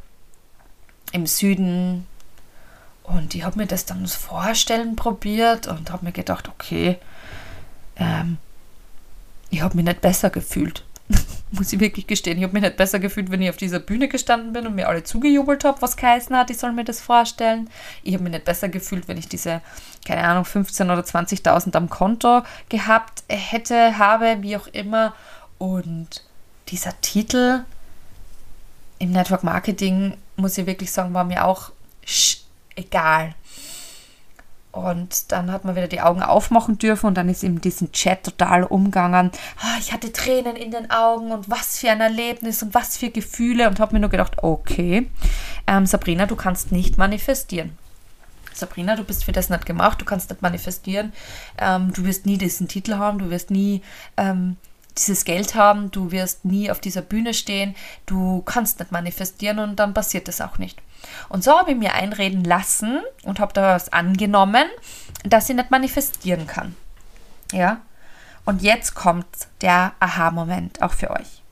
im 1.12 1.26
Süden. 1.26 2.06
Und 3.02 3.34
ich 3.34 3.44
habe 3.44 3.58
mir 3.58 3.66
das 3.66 3.86
dann 3.86 4.06
vorstellen 4.06 4.94
probiert 4.94 5.66
und 5.66 5.90
habe 5.90 6.04
mir 6.04 6.12
gedacht, 6.12 6.48
okay, 6.48 6.98
ähm, 7.96 8.38
ich 9.50 9.62
habe 9.62 9.76
mich 9.76 9.84
nicht 9.84 10.00
besser 10.00 10.30
gefühlt. 10.30 10.84
Muss 11.50 11.72
ich 11.72 11.80
wirklich 11.80 12.06
gestehen. 12.06 12.38
Ich 12.38 12.44
habe 12.44 12.52
mich 12.52 12.62
nicht 12.62 12.76
besser 12.76 13.00
gefühlt, 13.00 13.30
wenn 13.30 13.42
ich 13.42 13.50
auf 13.50 13.56
dieser 13.56 13.80
Bühne 13.80 14.08
gestanden 14.08 14.52
bin 14.52 14.66
und 14.66 14.76
mir 14.76 14.88
alle 14.88 15.02
zugejubelt 15.02 15.64
habe, 15.64 15.82
was 15.82 15.96
geheißen 15.96 16.36
hat, 16.36 16.50
ich 16.50 16.58
soll 16.58 16.72
mir 16.72 16.84
das 16.84 17.00
vorstellen. 17.00 17.68
Ich 18.04 18.14
habe 18.14 18.22
mich 18.22 18.32
nicht 18.32 18.44
besser 18.44 18.68
gefühlt, 18.68 19.08
wenn 19.08 19.18
ich 19.18 19.28
diese, 19.28 19.60
keine 20.06 20.22
Ahnung, 20.22 20.44
15.000 20.44 20.84
oder 20.84 21.02
20.000 21.02 21.76
am 21.76 21.90
Konto 21.90 22.42
gehabt 22.68 23.24
hätte, 23.28 23.98
habe, 23.98 24.38
wie 24.40 24.56
auch 24.56 24.68
immer. 24.68 25.14
Und 25.58 26.22
dieser 26.68 26.98
Titel 27.00 27.64
im 29.00 29.10
Network 29.10 29.42
Marketing, 29.42 30.16
muss 30.36 30.56
ich 30.56 30.66
wirklich 30.66 30.92
sagen, 30.92 31.12
war 31.14 31.24
mir 31.24 31.44
auch 31.44 31.72
egal. 32.76 33.34
Und 34.72 35.32
dann 35.32 35.50
hat 35.50 35.64
man 35.64 35.74
wieder 35.74 35.88
die 35.88 36.00
Augen 36.00 36.22
aufmachen 36.22 36.78
dürfen 36.78 37.06
und 37.06 37.14
dann 37.16 37.28
ist 37.28 37.42
ihm 37.42 37.60
diesen 37.60 37.90
Chat 37.90 38.22
total 38.22 38.62
umgegangen. 38.62 39.32
Ah, 39.60 39.76
ich 39.80 39.92
hatte 39.92 40.12
Tränen 40.12 40.54
in 40.54 40.70
den 40.70 40.90
Augen 40.90 41.32
und 41.32 41.50
was 41.50 41.78
für 41.78 41.90
ein 41.90 42.00
Erlebnis 42.00 42.62
und 42.62 42.72
was 42.72 42.96
für 42.96 43.10
Gefühle 43.10 43.68
und 43.68 43.80
habe 43.80 43.94
mir 43.94 44.00
nur 44.00 44.10
gedacht, 44.10 44.42
okay, 44.42 45.10
ähm, 45.66 45.86
Sabrina, 45.86 46.26
du 46.26 46.36
kannst 46.36 46.70
nicht 46.70 46.98
manifestieren. 46.98 47.76
Sabrina, 48.52 48.94
du 48.94 49.02
bist 49.02 49.24
für 49.24 49.32
das 49.32 49.48
nicht 49.50 49.66
gemacht, 49.66 50.00
du 50.00 50.04
kannst 50.04 50.30
nicht 50.30 50.42
manifestieren, 50.42 51.12
ähm, 51.58 51.92
du 51.92 52.04
wirst 52.04 52.26
nie 52.26 52.38
diesen 52.38 52.68
Titel 52.68 52.94
haben, 52.94 53.18
du 53.18 53.30
wirst 53.30 53.50
nie 53.50 53.82
ähm, 54.16 54.56
dieses 54.96 55.24
Geld 55.24 55.54
haben, 55.54 55.90
du 55.90 56.12
wirst 56.12 56.44
nie 56.44 56.70
auf 56.70 56.80
dieser 56.80 57.02
Bühne 57.02 57.34
stehen, 57.34 57.74
du 58.06 58.42
kannst 58.42 58.78
nicht 58.78 58.92
manifestieren 58.92 59.58
und 59.58 59.76
dann 59.76 59.94
passiert 59.94 60.28
das 60.28 60.40
auch 60.40 60.58
nicht. 60.58 60.80
Und 61.28 61.44
so 61.44 61.58
habe 61.58 61.72
ich 61.72 61.76
mir 61.76 61.94
einreden 61.94 62.44
lassen 62.44 63.00
und 63.22 63.40
habe 63.40 63.52
daraus 63.52 63.92
angenommen, 63.92 64.66
dass 65.24 65.48
ich 65.48 65.56
nicht 65.56 65.70
manifestieren 65.70 66.46
kann. 66.46 66.76
Ja? 67.52 67.80
Und 68.44 68.62
jetzt 68.62 68.94
kommt 68.94 69.26
der 69.60 69.92
Aha-Moment 70.00 70.82
auch 70.82 70.92
für 70.92 71.10
euch. 71.10 71.42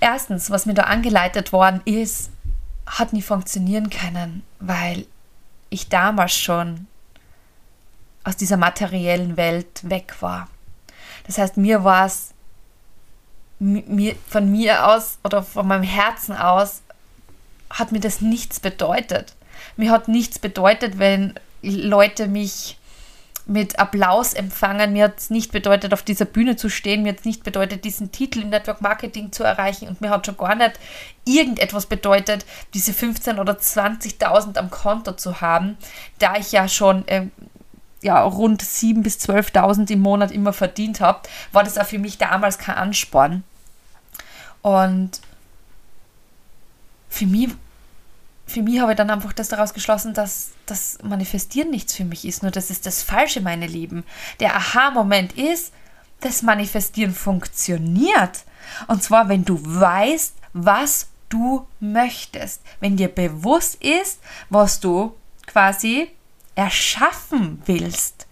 Erstens, 0.00 0.50
was 0.50 0.66
mir 0.66 0.74
da 0.74 0.82
angeleitet 0.82 1.52
worden 1.52 1.80
ist, 1.84 2.30
hat 2.86 3.12
nie 3.12 3.22
funktionieren 3.22 3.90
können, 3.90 4.42
weil 4.58 5.06
ich 5.70 5.88
damals 5.88 6.34
schon 6.34 6.86
aus 8.24 8.36
dieser 8.36 8.56
materiellen 8.56 9.36
Welt 9.36 9.88
weg 9.88 10.14
war. 10.20 10.48
Das 11.26 11.38
heißt, 11.38 11.56
mir 11.56 11.84
war 11.84 12.06
es 12.06 12.32
mir, 13.58 14.16
von 14.28 14.50
mir 14.50 14.86
aus 14.88 15.18
oder 15.24 15.42
von 15.42 15.66
meinem 15.66 15.84
Herzen 15.84 16.36
aus 16.36 16.82
hat 17.72 17.92
mir 17.92 18.00
das 18.00 18.20
nichts 18.20 18.60
bedeutet. 18.60 19.34
Mir 19.76 19.90
hat 19.90 20.08
nichts 20.08 20.38
bedeutet, 20.38 20.98
wenn 20.98 21.34
Leute 21.62 22.28
mich 22.28 22.78
mit 23.46 23.78
Applaus 23.78 24.34
empfangen. 24.34 24.92
Mir 24.92 25.04
hat 25.04 25.18
es 25.18 25.30
nicht 25.30 25.52
bedeutet, 25.52 25.92
auf 25.92 26.02
dieser 26.02 26.24
Bühne 26.24 26.56
zu 26.56 26.68
stehen. 26.68 27.02
Mir 27.02 27.12
hat 27.12 27.20
es 27.20 27.24
nicht 27.24 27.42
bedeutet, 27.42 27.84
diesen 27.84 28.12
Titel 28.12 28.42
im 28.42 28.50
Network 28.50 28.80
Marketing 28.80 29.32
zu 29.32 29.42
erreichen. 29.42 29.88
Und 29.88 30.00
mir 30.00 30.10
hat 30.10 30.26
schon 30.26 30.36
gar 30.36 30.54
nicht 30.54 30.78
irgendetwas 31.24 31.86
bedeutet, 31.86 32.46
diese 32.74 32.92
15.000 32.92 33.40
oder 33.40 33.54
20.000 33.54 34.58
am 34.58 34.70
Konto 34.70 35.12
zu 35.12 35.40
haben, 35.40 35.76
da 36.18 36.36
ich 36.36 36.52
ja 36.52 36.68
schon 36.68 37.06
äh, 37.08 37.26
ja, 38.02 38.22
rund 38.22 38.62
7.000 38.62 39.02
bis 39.02 39.18
12.000 39.18 39.90
im 39.90 40.00
Monat 40.00 40.30
immer 40.30 40.52
verdient 40.52 41.00
habe, 41.00 41.22
war 41.52 41.64
das 41.64 41.78
auch 41.78 41.86
für 41.86 41.98
mich 41.98 42.18
damals 42.18 42.58
kein 42.58 42.76
Ansporn. 42.76 43.44
Und 44.60 45.20
für 47.08 47.26
mich, 47.26 47.50
für 48.46 48.62
mich 48.62 48.80
habe 48.80 48.92
ich 48.92 48.96
dann 48.96 49.10
einfach 49.10 49.32
das 49.32 49.48
daraus 49.48 49.74
geschlossen, 49.74 50.14
dass 50.14 50.50
das 50.66 50.98
Manifestieren 51.02 51.70
nichts 51.70 51.94
für 51.94 52.04
mich 52.04 52.24
ist. 52.24 52.42
Nur 52.42 52.50
das 52.50 52.70
ist 52.70 52.86
das 52.86 53.02
Falsche, 53.02 53.40
meine 53.40 53.66
Lieben. 53.66 54.04
Der 54.40 54.56
Aha-Moment 54.56 55.32
ist, 55.38 55.72
das 56.20 56.42
Manifestieren 56.42 57.14
funktioniert. 57.14 58.44
Und 58.88 59.02
zwar, 59.02 59.28
wenn 59.28 59.44
du 59.44 59.58
weißt, 59.62 60.34
was 60.52 61.08
du 61.28 61.66
möchtest. 61.80 62.62
Wenn 62.80 62.96
dir 62.96 63.08
bewusst 63.08 63.82
ist, 63.82 64.20
was 64.50 64.80
du 64.80 65.14
quasi 65.46 66.10
erschaffen 66.54 67.62
willst. 67.66 68.26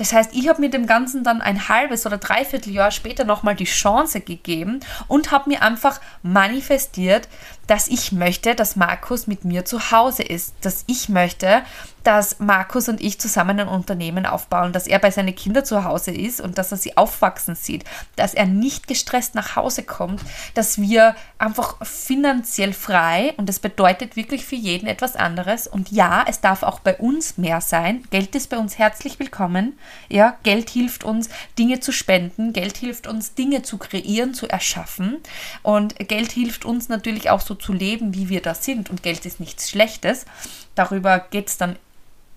Das 0.00 0.14
heißt, 0.14 0.30
ich 0.32 0.48
habe 0.48 0.62
mir 0.62 0.70
dem 0.70 0.86
Ganzen 0.86 1.24
dann 1.24 1.42
ein 1.42 1.68
halbes 1.68 2.06
oder 2.06 2.16
dreiviertel 2.16 2.72
Jahr 2.72 2.90
später 2.90 3.24
nochmal 3.24 3.54
die 3.54 3.66
Chance 3.66 4.22
gegeben 4.22 4.80
und 5.08 5.30
habe 5.30 5.50
mir 5.50 5.60
einfach 5.60 6.00
manifestiert, 6.22 7.28
dass 7.66 7.86
ich 7.86 8.10
möchte, 8.10 8.54
dass 8.54 8.76
Markus 8.76 9.26
mit 9.26 9.44
mir 9.44 9.66
zu 9.66 9.90
Hause 9.90 10.22
ist, 10.22 10.54
dass 10.62 10.84
ich 10.86 11.10
möchte, 11.10 11.60
dass 12.04 12.40
Markus 12.40 12.88
und 12.88 13.00
ich 13.00 13.20
zusammen 13.20 13.60
ein 13.60 13.68
Unternehmen 13.68 14.26
aufbauen, 14.26 14.72
dass 14.72 14.86
er 14.86 14.98
bei 14.98 15.10
seinen 15.10 15.34
Kindern 15.34 15.64
zu 15.64 15.84
Hause 15.84 16.12
ist 16.12 16.40
und 16.40 16.58
dass 16.58 16.72
er 16.72 16.78
sie 16.78 16.96
aufwachsen 16.96 17.54
sieht, 17.54 17.84
dass 18.16 18.34
er 18.34 18.46
nicht 18.46 18.88
gestresst 18.88 19.34
nach 19.34 19.56
Hause 19.56 19.82
kommt, 19.82 20.20
dass 20.54 20.80
wir 20.80 21.14
einfach 21.38 21.84
finanziell 21.84 22.72
frei 22.72 23.34
und 23.36 23.48
das 23.48 23.58
bedeutet 23.58 24.16
wirklich 24.16 24.44
für 24.44 24.56
jeden 24.56 24.86
etwas 24.86 25.16
anderes 25.16 25.66
und 25.66 25.90
ja, 25.90 26.24
es 26.26 26.40
darf 26.40 26.62
auch 26.62 26.80
bei 26.80 26.96
uns 26.96 27.38
mehr 27.38 27.60
sein. 27.60 28.04
Geld 28.10 28.34
ist 28.34 28.50
bei 28.50 28.58
uns 28.58 28.78
herzlich 28.78 29.18
willkommen. 29.18 29.78
Ja, 30.08 30.36
Geld 30.42 30.70
hilft 30.70 31.04
uns 31.04 31.28
Dinge 31.58 31.80
zu 31.80 31.92
spenden, 31.92 32.52
Geld 32.52 32.76
hilft 32.78 33.06
uns 33.06 33.34
Dinge 33.34 33.62
zu 33.62 33.78
kreieren, 33.78 34.34
zu 34.34 34.48
erschaffen 34.48 35.18
und 35.62 35.96
Geld 36.08 36.32
hilft 36.32 36.64
uns 36.64 36.88
natürlich 36.88 37.30
auch 37.30 37.40
so 37.40 37.54
zu 37.54 37.72
leben, 37.72 38.14
wie 38.14 38.28
wir 38.28 38.40
da 38.40 38.54
sind 38.54 38.90
und 38.90 39.02
Geld 39.02 39.26
ist 39.26 39.40
nichts 39.40 39.70
Schlechtes. 39.70 40.24
Darüber 40.74 41.18
geht 41.18 41.48
es 41.48 41.58
dann 41.58 41.76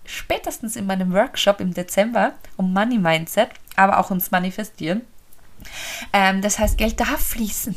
spätestens 0.05 0.75
in 0.75 0.85
meinem 0.85 1.13
Workshop 1.13 1.59
im 1.59 1.73
Dezember 1.73 2.33
um 2.57 2.73
Money 2.73 2.97
Mindset, 2.97 3.49
aber 3.75 3.99
auch 3.99 4.09
ums 4.09 4.31
Manifestieren. 4.31 5.01
Ähm, 6.11 6.41
das 6.41 6.59
heißt, 6.59 6.77
Geld 6.77 6.99
darf 6.99 7.21
fließen. 7.21 7.75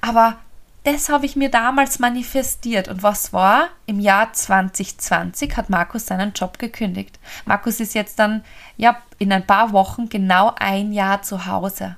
Aber 0.00 0.38
das 0.84 1.08
habe 1.08 1.26
ich 1.26 1.36
mir 1.36 1.50
damals 1.50 1.98
manifestiert. 1.98 2.88
Und 2.88 3.02
was 3.02 3.32
war? 3.32 3.68
Im 3.86 4.00
Jahr 4.00 4.32
2020 4.32 5.56
hat 5.56 5.70
Markus 5.70 6.06
seinen 6.06 6.32
Job 6.32 6.58
gekündigt. 6.58 7.18
Markus 7.44 7.78
ist 7.78 7.94
jetzt 7.94 8.18
dann, 8.18 8.44
ja, 8.76 8.96
in 9.18 9.32
ein 9.32 9.46
paar 9.46 9.72
Wochen 9.72 10.08
genau 10.08 10.52
ein 10.58 10.92
Jahr 10.92 11.22
zu 11.22 11.46
Hause 11.46 11.96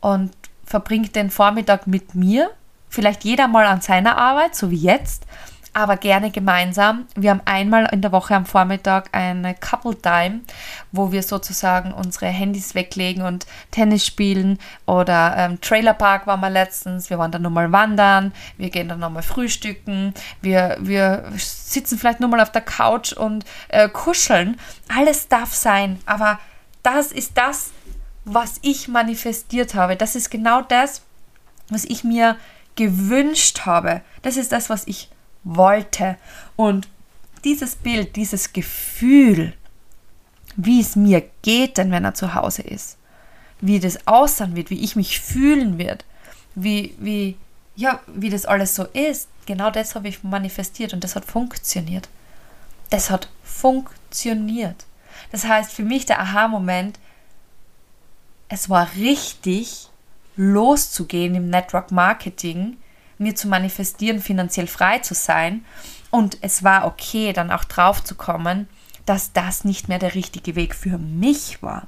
und 0.00 0.32
verbringt 0.64 1.16
den 1.16 1.30
Vormittag 1.30 1.86
mit 1.86 2.14
mir. 2.14 2.50
Vielleicht 2.90 3.24
jeder 3.24 3.48
mal 3.48 3.66
an 3.66 3.80
seiner 3.80 4.18
Arbeit, 4.18 4.54
so 4.54 4.70
wie 4.70 4.76
jetzt 4.76 5.26
aber 5.78 5.96
gerne 5.96 6.32
gemeinsam. 6.32 7.06
Wir 7.14 7.30
haben 7.30 7.42
einmal 7.44 7.88
in 7.92 8.02
der 8.02 8.10
Woche 8.10 8.34
am 8.34 8.46
Vormittag 8.46 9.10
eine 9.12 9.54
Couple 9.54 9.96
Time, 9.96 10.40
wo 10.90 11.12
wir 11.12 11.22
sozusagen 11.22 11.92
unsere 11.92 12.26
Handys 12.26 12.74
weglegen 12.74 13.22
und 13.22 13.46
Tennis 13.70 14.04
spielen 14.04 14.58
oder 14.86 15.36
ähm, 15.36 15.60
Trailerpark 15.60 16.26
waren 16.26 16.40
wir 16.40 16.50
letztens. 16.50 17.10
Wir 17.10 17.18
waren 17.18 17.30
dann 17.30 17.42
nochmal 17.42 17.70
wandern, 17.70 18.32
wir 18.56 18.70
gehen 18.70 18.88
dann 18.88 18.98
nochmal 18.98 19.22
frühstücken, 19.22 20.14
wir, 20.40 20.78
wir 20.80 21.26
sitzen 21.36 21.96
vielleicht 21.96 22.18
nur 22.18 22.28
mal 22.28 22.40
auf 22.40 22.50
der 22.50 22.62
Couch 22.62 23.12
und 23.12 23.44
äh, 23.68 23.88
kuscheln. 23.88 24.58
Alles 24.92 25.28
darf 25.28 25.54
sein, 25.54 26.00
aber 26.06 26.40
das 26.82 27.12
ist 27.12 27.38
das, 27.38 27.70
was 28.24 28.58
ich 28.62 28.88
manifestiert 28.88 29.76
habe. 29.76 29.94
Das 29.94 30.16
ist 30.16 30.28
genau 30.28 30.60
das, 30.60 31.02
was 31.68 31.84
ich 31.84 32.02
mir 32.02 32.36
gewünscht 32.74 33.60
habe. 33.64 34.00
Das 34.22 34.36
ist 34.36 34.50
das, 34.50 34.70
was 34.70 34.84
ich 34.88 35.10
wollte. 35.56 36.16
Und 36.56 36.88
dieses 37.44 37.76
Bild, 37.76 38.16
dieses 38.16 38.52
Gefühl, 38.52 39.54
wie 40.56 40.80
es 40.80 40.96
mir 40.96 41.22
geht, 41.42 41.78
denn 41.78 41.90
wenn 41.90 42.04
er 42.04 42.14
zu 42.14 42.34
Hause 42.34 42.62
ist, 42.62 42.96
wie 43.60 43.80
das 43.80 44.06
aussehen 44.06 44.56
wird, 44.56 44.70
wie 44.70 44.82
ich 44.82 44.96
mich 44.96 45.20
fühlen 45.20 45.78
wird, 45.78 46.04
wie, 46.54 46.94
wie, 46.98 47.36
ja, 47.76 48.00
wie 48.06 48.30
das 48.30 48.44
alles 48.44 48.74
so 48.74 48.84
ist, 48.84 49.28
genau 49.46 49.70
das 49.70 49.94
habe 49.94 50.08
ich 50.08 50.22
manifestiert 50.22 50.92
und 50.92 51.04
das 51.04 51.16
hat 51.16 51.24
funktioniert. 51.24 52.08
Das 52.90 53.10
hat 53.10 53.28
funktioniert. 53.42 54.86
Das 55.30 55.44
heißt, 55.44 55.72
für 55.72 55.82
mich 55.82 56.06
der 56.06 56.20
Aha-Moment, 56.20 56.98
es 58.48 58.70
war 58.70 58.88
richtig, 58.96 59.88
loszugehen 60.36 61.34
im 61.34 61.50
Network 61.50 61.90
Marketing, 61.90 62.76
mir 63.18 63.34
zu 63.34 63.48
manifestieren, 63.48 64.20
finanziell 64.20 64.66
frei 64.66 64.98
zu 64.98 65.14
sein. 65.14 65.64
Und 66.10 66.38
es 66.40 66.64
war 66.64 66.86
okay, 66.86 67.32
dann 67.32 67.50
auch 67.50 67.64
drauf 67.64 68.02
zu 68.02 68.14
kommen, 68.14 68.68
dass 69.04 69.32
das 69.32 69.64
nicht 69.64 69.88
mehr 69.88 69.98
der 69.98 70.14
richtige 70.14 70.54
Weg 70.54 70.74
für 70.74 70.98
mich 70.98 71.62
war. 71.62 71.86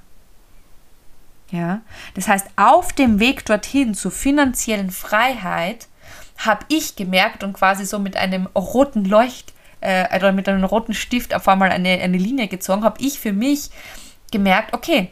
Ja, 1.50 1.80
das 2.14 2.28
heißt, 2.28 2.46
auf 2.56 2.92
dem 2.92 3.18
Weg 3.18 3.44
dorthin 3.44 3.94
zur 3.94 4.12
finanziellen 4.12 4.90
Freiheit 4.90 5.88
habe 6.38 6.64
ich 6.68 6.96
gemerkt 6.96 7.42
und 7.42 7.54
quasi 7.54 7.84
so 7.84 7.98
mit 7.98 8.16
einem 8.16 8.46
roten 8.46 9.04
Leucht 9.04 9.52
äh, 9.80 10.16
oder 10.16 10.32
mit 10.32 10.48
einem 10.48 10.64
roten 10.64 10.94
Stift 10.94 11.34
auf 11.34 11.48
einmal 11.48 11.70
eine, 11.70 12.00
eine 12.00 12.16
Linie 12.16 12.48
gezogen, 12.48 12.84
habe 12.84 13.00
ich 13.00 13.18
für 13.18 13.32
mich 13.32 13.70
gemerkt, 14.30 14.74
okay, 14.74 15.10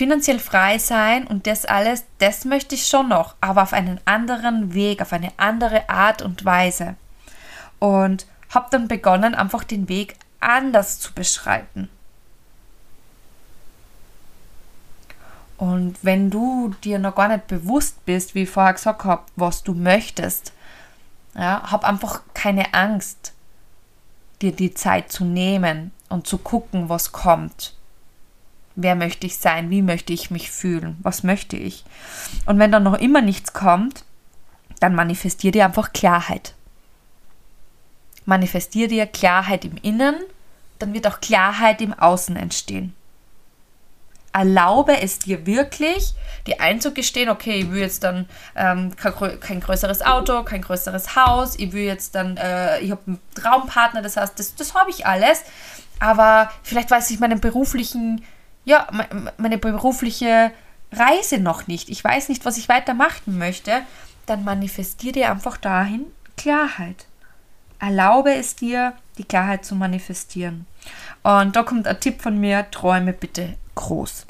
finanziell 0.00 0.38
frei 0.38 0.78
sein 0.78 1.26
und 1.26 1.46
das 1.46 1.66
alles, 1.66 2.06
das 2.20 2.46
möchte 2.46 2.74
ich 2.74 2.86
schon 2.86 3.10
noch, 3.10 3.34
aber 3.42 3.64
auf 3.64 3.74
einen 3.74 4.00
anderen 4.06 4.72
Weg, 4.72 5.02
auf 5.02 5.12
eine 5.12 5.30
andere 5.36 5.90
Art 5.90 6.22
und 6.22 6.46
Weise. 6.46 6.96
Und 7.80 8.24
habe 8.48 8.68
dann 8.70 8.88
begonnen, 8.88 9.34
einfach 9.34 9.62
den 9.62 9.90
Weg 9.90 10.16
anders 10.40 11.00
zu 11.00 11.12
beschreiten. 11.12 11.90
Und 15.58 15.98
wenn 16.00 16.30
du 16.30 16.74
dir 16.82 16.98
noch 16.98 17.14
gar 17.14 17.28
nicht 17.28 17.46
bewusst 17.48 18.02
bist, 18.06 18.34
wie 18.34 18.44
ich 18.44 18.50
vorher 18.50 18.72
gesagt 18.72 19.04
habe, 19.04 19.24
was 19.36 19.62
du 19.62 19.74
möchtest, 19.74 20.54
ja, 21.34 21.70
hab 21.70 21.84
einfach 21.84 22.22
keine 22.32 22.72
Angst, 22.72 23.34
dir 24.40 24.52
die 24.52 24.72
Zeit 24.72 25.12
zu 25.12 25.26
nehmen 25.26 25.92
und 26.08 26.26
zu 26.26 26.38
gucken, 26.38 26.88
was 26.88 27.12
kommt. 27.12 27.74
Wer 28.82 28.94
möchte 28.94 29.26
ich 29.26 29.36
sein? 29.38 29.70
Wie 29.70 29.82
möchte 29.82 30.12
ich 30.12 30.30
mich 30.30 30.50
fühlen? 30.50 30.98
Was 31.02 31.22
möchte 31.22 31.56
ich? 31.56 31.84
Und 32.46 32.58
wenn 32.58 32.72
dann 32.72 32.82
noch 32.82 32.98
immer 32.98 33.20
nichts 33.20 33.52
kommt, 33.52 34.04
dann 34.80 34.94
manifestier 34.94 35.52
dir 35.52 35.66
einfach 35.66 35.92
Klarheit. 35.92 36.54
Manifestier 38.24 38.88
dir 38.88 39.06
Klarheit 39.06 39.64
im 39.64 39.76
Innen, 39.82 40.16
dann 40.78 40.94
wird 40.94 41.06
auch 41.06 41.20
Klarheit 41.20 41.80
im 41.80 41.92
Außen 41.92 42.36
entstehen 42.36 42.94
erlaube 44.32 45.00
es 45.00 45.18
dir 45.18 45.46
wirklich, 45.46 46.14
dir 46.46 46.60
einzugestehen, 46.60 47.28
okay, 47.28 47.60
ich 47.60 47.70
will 47.70 47.80
jetzt 47.80 48.04
dann 48.04 48.28
ähm, 48.56 48.94
kein, 48.96 49.40
kein, 49.40 49.60
größeres 49.60 50.02
Auto, 50.02 50.42
kein 50.44 50.62
größeres 50.62 51.16
Haus, 51.16 51.58
ich 51.58 51.72
will 51.72 51.84
jetzt 51.84 52.14
dann, 52.14 52.36
äh, 52.36 52.80
ich 52.80 52.90
habe 52.90 53.02
einen 53.06 53.20
Traumpartner, 53.34 54.02
das 54.02 54.16
heißt, 54.16 54.38
das, 54.38 54.54
das 54.54 54.74
habe 54.74 54.90
ich 54.90 55.06
alles, 55.06 55.42
aber 55.98 56.50
vielleicht 56.62 56.90
weiß 56.90 57.10
ich 57.10 57.18
meinen 57.18 57.40
beruflichen, 57.40 58.24
ja, 58.64 58.88
meine 59.38 59.58
berufliche 59.58 60.52
Reise 60.92 61.38
noch 61.38 61.66
nicht, 61.66 61.88
ich 61.88 62.02
weiß 62.02 62.28
nicht, 62.28 62.44
was 62.44 62.58
ich 62.58 62.68
weitermachen 62.68 63.38
möchte, 63.38 63.82
dann 64.26 64.44
manifestiere 64.44 65.30
einfach 65.30 65.56
dahin 65.56 66.06
Klarheit. 66.36 67.06
Erlaube 67.78 68.34
es 68.34 68.56
dir, 68.56 68.94
die 69.18 69.24
Klarheit 69.24 69.64
zu 69.64 69.74
manifestieren. 69.74 70.66
Und 71.22 71.56
da 71.56 71.62
kommt 71.62 71.86
ein 71.86 72.00
Tipp 72.00 72.20
von 72.20 72.38
mir, 72.38 72.70
träume 72.70 73.12
bitte 73.12 73.56
groß. 73.74 74.26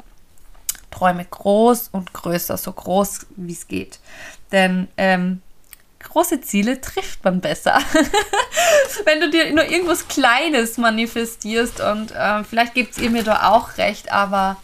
Träume 0.89 1.25
groß 1.25 1.89
und 1.91 2.13
größer, 2.13 2.57
so 2.57 2.71
groß 2.71 3.27
wie 3.37 3.53
es 3.53 3.67
geht. 3.67 3.99
Denn 4.51 4.87
ähm, 4.97 5.41
große 6.03 6.41
Ziele 6.41 6.81
trifft 6.81 7.23
man 7.23 7.41
besser. 7.41 7.79
Wenn 9.05 9.21
du 9.21 9.29
dir 9.29 9.51
nur 9.53 9.65
irgendwas 9.65 10.07
Kleines 10.07 10.77
manifestierst 10.77 11.81
und 11.81 12.11
äh, 12.11 12.43
vielleicht 12.43 12.73
gibt 12.73 12.93
es 12.93 12.97
ihr 12.97 13.09
mir 13.09 13.23
da 13.23 13.49
auch 13.49 13.77
recht, 13.77 14.11
aber 14.11 14.57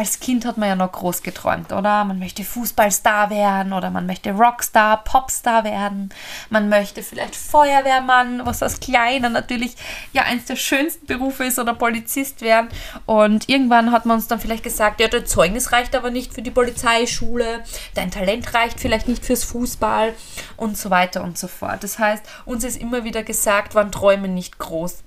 als 0.00 0.18
Kind 0.18 0.46
hat 0.46 0.56
man 0.56 0.66
ja 0.66 0.76
noch 0.76 0.92
groß 0.92 1.22
geträumt, 1.22 1.74
oder? 1.74 2.04
Man 2.04 2.18
möchte 2.18 2.42
Fußballstar 2.42 3.28
werden 3.28 3.74
oder 3.74 3.90
man 3.90 4.06
möchte 4.06 4.32
Rockstar, 4.32 5.04
Popstar 5.04 5.62
werden. 5.62 6.08
Man 6.48 6.70
möchte 6.70 7.02
vielleicht 7.02 7.36
Feuerwehrmann, 7.36 8.46
was 8.46 8.62
als 8.62 8.80
Kleiner 8.80 9.28
natürlich 9.28 9.76
ja 10.14 10.22
eins 10.22 10.46
der 10.46 10.56
schönsten 10.56 11.04
Berufe 11.04 11.44
ist 11.44 11.58
oder 11.58 11.74
Polizist 11.74 12.40
werden. 12.40 12.70
Und 13.04 13.50
irgendwann 13.50 13.92
hat 13.92 14.06
man 14.06 14.16
uns 14.16 14.26
dann 14.26 14.40
vielleicht 14.40 14.64
gesagt, 14.64 15.00
ja, 15.02 15.08
dein 15.08 15.26
Zeugnis 15.26 15.70
reicht 15.70 15.94
aber 15.94 16.10
nicht 16.10 16.32
für 16.32 16.40
die 16.40 16.50
Polizeischule, 16.50 17.62
dein 17.94 18.10
Talent 18.10 18.54
reicht 18.54 18.80
vielleicht 18.80 19.06
nicht 19.06 19.22
fürs 19.22 19.44
Fußball 19.44 20.14
und 20.56 20.78
so 20.78 20.88
weiter 20.88 21.22
und 21.22 21.36
so 21.36 21.46
fort. 21.46 21.84
Das 21.84 21.98
heißt, 21.98 22.24
uns 22.46 22.64
ist 22.64 22.80
immer 22.80 23.04
wieder 23.04 23.22
gesagt, 23.22 23.74
waren 23.74 23.92
Träume 23.92 24.28
nicht 24.28 24.58
groß. 24.58 25.02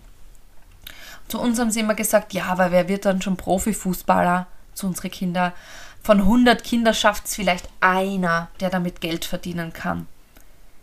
Zu 1.30 1.40
uns 1.40 1.60
haben 1.60 1.72
sie 1.72 1.80
immer 1.80 1.96
gesagt, 1.96 2.34
ja, 2.34 2.46
aber 2.46 2.72
wer 2.72 2.88
wird 2.88 3.06
dann 3.06 3.24
schon 3.24 3.38
Profifußballer? 3.38 4.46
Zu 4.74 4.88
unseren 4.88 5.12
Kindern. 5.12 5.54
Von 6.02 6.20
100 6.20 6.64
Kindern 6.64 6.94
schafft 6.94 7.26
es 7.26 7.36
vielleicht 7.36 7.70
einer, 7.80 8.50
der 8.60 8.70
damit 8.70 9.02
Geld 9.02 9.26
verdienen 9.26 9.74
kann. 9.74 10.08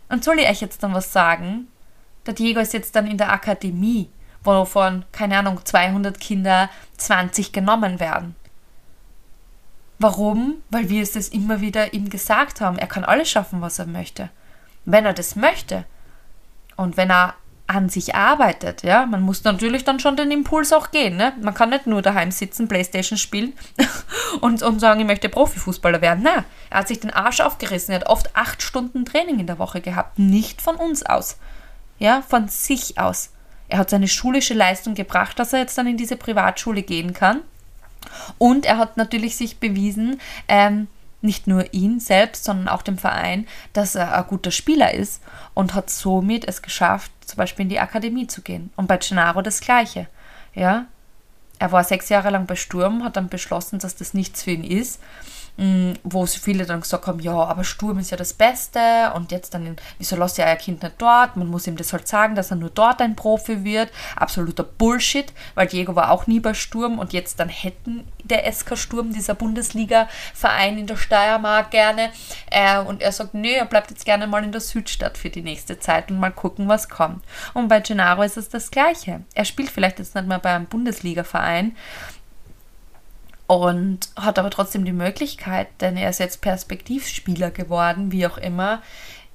Und 0.09 0.23
soll 0.23 0.39
ich 0.39 0.49
euch 0.49 0.61
jetzt 0.61 0.83
dann 0.83 0.93
was 0.93 1.13
sagen? 1.13 1.67
Der 2.25 2.33
Diego 2.33 2.59
ist 2.59 2.73
jetzt 2.73 2.95
dann 2.95 3.07
in 3.07 3.17
der 3.17 3.31
Akademie, 3.31 4.09
wovon, 4.43 5.05
keine 5.11 5.37
Ahnung, 5.37 5.59
200 5.63 6.19
Kinder 6.19 6.69
20 6.97 7.51
genommen 7.51 7.99
werden. 7.99 8.35
Warum? 9.99 10.55
Weil 10.69 10.89
wir 10.89 11.03
es 11.03 11.15
immer 11.29 11.61
wieder 11.61 11.93
ihm 11.93 12.09
gesagt 12.09 12.59
haben. 12.59 12.79
Er 12.79 12.87
kann 12.87 13.05
alles 13.05 13.29
schaffen, 13.29 13.61
was 13.61 13.77
er 13.77 13.85
möchte. 13.85 14.29
Wenn 14.85 15.05
er 15.05 15.13
das 15.13 15.35
möchte. 15.35 15.85
Und 16.75 16.97
wenn 16.97 17.11
er 17.11 17.35
an 17.75 17.89
sich 17.89 18.15
arbeitet. 18.15 18.83
Ja? 18.83 19.05
Man 19.05 19.21
muss 19.21 19.43
natürlich 19.43 19.83
dann 19.83 19.99
schon 19.99 20.17
den 20.17 20.31
Impuls 20.31 20.73
auch 20.73 20.91
gehen. 20.91 21.15
Ne? 21.17 21.33
Man 21.41 21.53
kann 21.53 21.69
nicht 21.69 21.87
nur 21.87 22.01
daheim 22.01 22.31
sitzen, 22.31 22.67
Playstation 22.67 23.17
spielen 23.17 23.53
und, 24.41 24.61
und 24.61 24.79
sagen, 24.79 24.99
ich 24.99 25.07
möchte 25.07 25.29
Profifußballer 25.29 26.01
werden. 26.01 26.23
Nein, 26.23 26.43
er 26.69 26.79
hat 26.79 26.87
sich 26.87 26.99
den 26.99 27.11
Arsch 27.11 27.39
aufgerissen. 27.39 27.93
Er 27.93 28.01
hat 28.01 28.09
oft 28.09 28.35
acht 28.35 28.61
Stunden 28.61 29.05
Training 29.05 29.39
in 29.39 29.47
der 29.47 29.59
Woche 29.59 29.81
gehabt. 29.81 30.19
Nicht 30.19 30.61
von 30.61 30.75
uns 30.75 31.05
aus. 31.05 31.37
Ja, 31.99 32.21
von 32.21 32.47
sich 32.47 32.97
aus. 32.97 33.31
Er 33.69 33.77
hat 33.77 33.89
seine 33.89 34.07
schulische 34.07 34.53
Leistung 34.53 34.95
gebracht, 34.95 35.39
dass 35.39 35.53
er 35.53 35.59
jetzt 35.59 35.77
dann 35.77 35.87
in 35.87 35.97
diese 35.97 36.17
Privatschule 36.17 36.83
gehen 36.83 37.13
kann. 37.13 37.39
Und 38.37 38.65
er 38.65 38.77
hat 38.77 38.97
natürlich 38.97 39.37
sich 39.37 39.59
bewiesen, 39.59 40.19
ähm, 40.47 40.87
nicht 41.21 41.47
nur 41.47 41.73
ihn 41.73 41.99
selbst, 41.99 42.43
sondern 42.43 42.67
auch 42.67 42.81
dem 42.81 42.97
Verein, 42.97 43.47
dass 43.73 43.95
er 43.95 44.15
ein 44.17 44.27
guter 44.27 44.51
Spieler 44.51 44.93
ist 44.93 45.21
und 45.53 45.73
hat 45.73 45.89
somit 45.89 46.47
es 46.47 46.61
geschafft, 46.61 47.11
zum 47.31 47.37
Beispiel 47.37 47.63
in 47.63 47.69
die 47.69 47.79
Akademie 47.79 48.27
zu 48.27 48.41
gehen. 48.41 48.71
Und 48.75 48.87
bei 48.87 48.97
Gennaro 48.97 49.41
das 49.41 49.61
Gleiche. 49.61 50.07
Ja, 50.53 50.85
er 51.59 51.71
war 51.71 51.83
sechs 51.83 52.09
Jahre 52.09 52.29
lang 52.29 52.45
bei 52.45 52.55
Sturm, 52.55 53.03
hat 53.03 53.15
dann 53.15 53.29
beschlossen, 53.29 53.79
dass 53.79 53.95
das 53.95 54.13
nichts 54.13 54.43
für 54.43 54.51
ihn 54.51 54.63
ist 54.63 54.99
Mm, 55.57 55.93
wo 56.03 56.25
viele 56.25 56.65
dann 56.65 56.81
gesagt 56.81 57.07
haben, 57.07 57.19
ja, 57.19 57.33
aber 57.33 57.63
Sturm 57.63 57.99
ist 57.99 58.11
ja 58.11 58.17
das 58.17 58.33
Beste 58.33 59.11
und 59.15 59.31
jetzt 59.31 59.53
dann, 59.53 59.75
wieso 59.97 60.15
lässt 60.15 60.37
ihr 60.37 60.45
euer 60.45 60.55
Kind 60.55 60.81
nicht 60.81 60.95
dort? 60.97 61.35
Man 61.35 61.47
muss 61.47 61.67
ihm 61.67 61.75
das 61.75 61.91
halt 61.93 62.07
sagen, 62.07 62.35
dass 62.35 62.51
er 62.51 62.57
nur 62.57 62.69
dort 62.69 63.01
ein 63.01 63.15
Profi 63.15 63.63
wird. 63.63 63.89
Absoluter 64.15 64.63
Bullshit, 64.63 65.31
weil 65.55 65.67
Diego 65.67 65.95
war 65.95 66.11
auch 66.11 66.25
nie 66.25 66.39
bei 66.39 66.53
Sturm 66.53 66.99
und 66.99 67.13
jetzt 67.13 67.39
dann 67.39 67.49
hätten 67.49 68.05
der 68.23 68.51
SK 68.51 68.77
Sturm, 68.77 69.13
dieser 69.13 69.35
Bundesliga-Verein 69.35 70.77
in 70.77 70.87
der 70.87 70.97
Steiermark 70.97 71.71
gerne. 71.71 72.11
Äh, 72.49 72.79
und 72.79 73.01
er 73.01 73.11
sagt, 73.11 73.33
nö, 73.33 73.49
er 73.49 73.65
bleibt 73.65 73.91
jetzt 73.91 74.05
gerne 74.05 74.27
mal 74.27 74.43
in 74.43 74.51
der 74.51 74.61
Südstadt 74.61 75.17
für 75.17 75.29
die 75.29 75.41
nächste 75.41 75.79
Zeit 75.79 76.09
und 76.09 76.19
mal 76.19 76.31
gucken, 76.31 76.67
was 76.67 76.89
kommt. 76.89 77.23
Und 77.53 77.67
bei 77.67 77.81
Gennaro 77.81 78.23
ist 78.23 78.37
es 78.37 78.49
das 78.49 78.71
Gleiche. 78.71 79.21
Er 79.35 79.45
spielt 79.45 79.69
vielleicht 79.69 79.99
jetzt 79.99 80.15
nicht 80.15 80.27
mal 80.27 80.39
bei 80.39 80.55
einem 80.55 80.67
Bundesliga-Verein, 80.67 81.75
und 83.51 84.11
hat 84.15 84.39
aber 84.39 84.49
trotzdem 84.49 84.85
die 84.85 84.93
Möglichkeit, 84.93 85.67
denn 85.81 85.97
er 85.97 86.09
ist 86.09 86.21
jetzt 86.21 86.39
Perspektivspieler 86.39 87.51
geworden, 87.51 88.13
wie 88.13 88.25
auch 88.25 88.37
immer. 88.37 88.81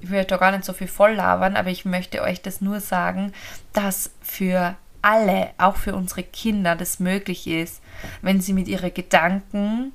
Ich 0.00 0.08
will 0.08 0.24
da 0.24 0.38
gar 0.38 0.52
nicht 0.52 0.64
so 0.64 0.72
viel 0.72 0.88
voll 0.88 1.12
labern, 1.12 1.54
aber 1.54 1.68
ich 1.68 1.84
möchte 1.84 2.22
euch 2.22 2.40
das 2.40 2.62
nur 2.62 2.80
sagen, 2.80 3.34
dass 3.74 4.12
für 4.22 4.74
alle, 5.02 5.50
auch 5.58 5.76
für 5.76 5.94
unsere 5.94 6.22
Kinder, 6.22 6.76
das 6.76 6.98
möglich 6.98 7.46
ist, 7.46 7.82
wenn 8.22 8.40
sie 8.40 8.54
mit 8.54 8.68
ihren 8.68 8.94
Gedanken 8.94 9.92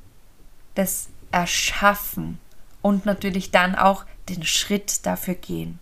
das 0.76 1.10
erschaffen 1.32 2.38
und 2.84 3.08
natürlich 3.08 3.50
dann 3.50 3.74
auch 3.74 4.06
den 4.30 4.44
Schritt 4.44 5.04
dafür 5.08 5.34
gehen. 5.34 5.80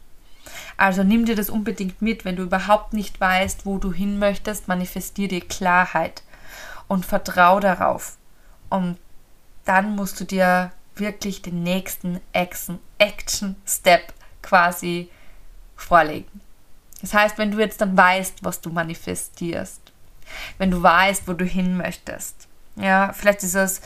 Also 0.77 1.03
nimm 1.03 1.25
dir 1.25 1.35
das 1.35 1.49
unbedingt 1.49 2.01
mit, 2.01 2.23
wenn 2.23 2.37
du 2.37 2.43
überhaupt 2.43 2.93
nicht 2.93 3.19
weißt, 3.19 3.65
wo 3.65 3.79
du 3.79 3.91
hin 3.91 4.17
möchtest, 4.17 4.69
manifestier 4.69 5.27
dir 5.27 5.41
Klarheit 5.41 6.23
und 6.87 7.05
vertrau 7.05 7.59
darauf. 7.59 8.15
Und 8.69 8.97
dann 9.65 9.95
musst 9.95 10.19
du 10.19 10.25
dir 10.25 10.71
wirklich 10.95 11.41
den 11.41 11.63
nächsten 11.63 12.19
Action-Step 12.33 14.13
quasi 14.41 15.09
vorlegen. 15.75 16.41
Das 17.01 17.13
heißt, 17.13 17.37
wenn 17.37 17.51
du 17.51 17.59
jetzt 17.59 17.81
dann 17.81 17.95
weißt, 17.95 18.43
was 18.43 18.61
du 18.61 18.69
manifestierst, 18.69 19.81
wenn 20.57 20.71
du 20.71 20.83
weißt, 20.83 21.27
wo 21.27 21.33
du 21.33 21.45
hin 21.45 21.77
möchtest, 21.77 22.47
ja, 22.75 23.13
vielleicht 23.13 23.43
ist 23.43 23.55
es 23.55 23.81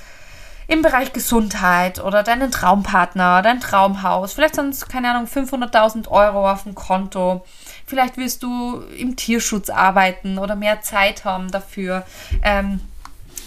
im 0.68 0.82
Bereich 0.82 1.14
Gesundheit 1.14 2.00
oder 2.00 2.24
deinen 2.24 2.52
Traumpartner, 2.52 3.42
dein 3.42 3.60
Traumhaus, 3.60 4.34
vielleicht 4.34 4.56
sind 4.56 4.70
es, 4.70 4.88
keine 4.88 5.12
Ahnung, 5.12 5.28
500.000 5.28 6.08
Euro 6.08 6.50
auf 6.50 6.64
dem 6.64 6.74
Konto, 6.74 7.46
vielleicht 7.86 8.18
willst 8.18 8.44
du 8.44 8.82
im 8.98 9.16
Tierschutz 9.16 9.70
arbeiten 9.70 10.38
oder 10.38 10.56
mehr 10.56 10.82
Zeit 10.82 11.26
haben 11.26 11.52
dafür. 11.52 12.06
Ähm, 12.42 12.80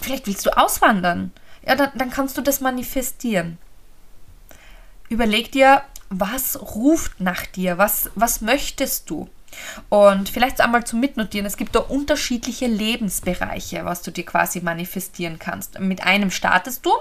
vielleicht 0.06 0.26
willst 0.26 0.46
du 0.46 0.56
auswandern. 0.56 1.32
Ja, 1.66 1.74
dann, 1.74 1.90
dann 1.94 2.10
kannst 2.10 2.38
du 2.38 2.40
das 2.40 2.60
manifestieren. 2.60 3.58
Überleg 5.08 5.52
dir, 5.52 5.82
was 6.08 6.60
ruft 6.60 7.20
nach 7.20 7.44
dir? 7.46 7.78
Was, 7.78 8.10
was 8.14 8.40
möchtest 8.40 9.10
du? 9.10 9.28
Und 9.88 10.28
vielleicht 10.28 10.60
einmal 10.60 10.84
zum 10.84 11.00
Mitnotieren, 11.00 11.46
es 11.46 11.56
gibt 11.56 11.74
da 11.74 11.80
unterschiedliche 11.80 12.66
Lebensbereiche, 12.66 13.84
was 13.84 14.02
du 14.02 14.10
dir 14.10 14.24
quasi 14.24 14.60
manifestieren 14.60 15.38
kannst. 15.38 15.80
Mit 15.80 16.04
einem 16.04 16.30
startest 16.30 16.84
du, 16.84 16.92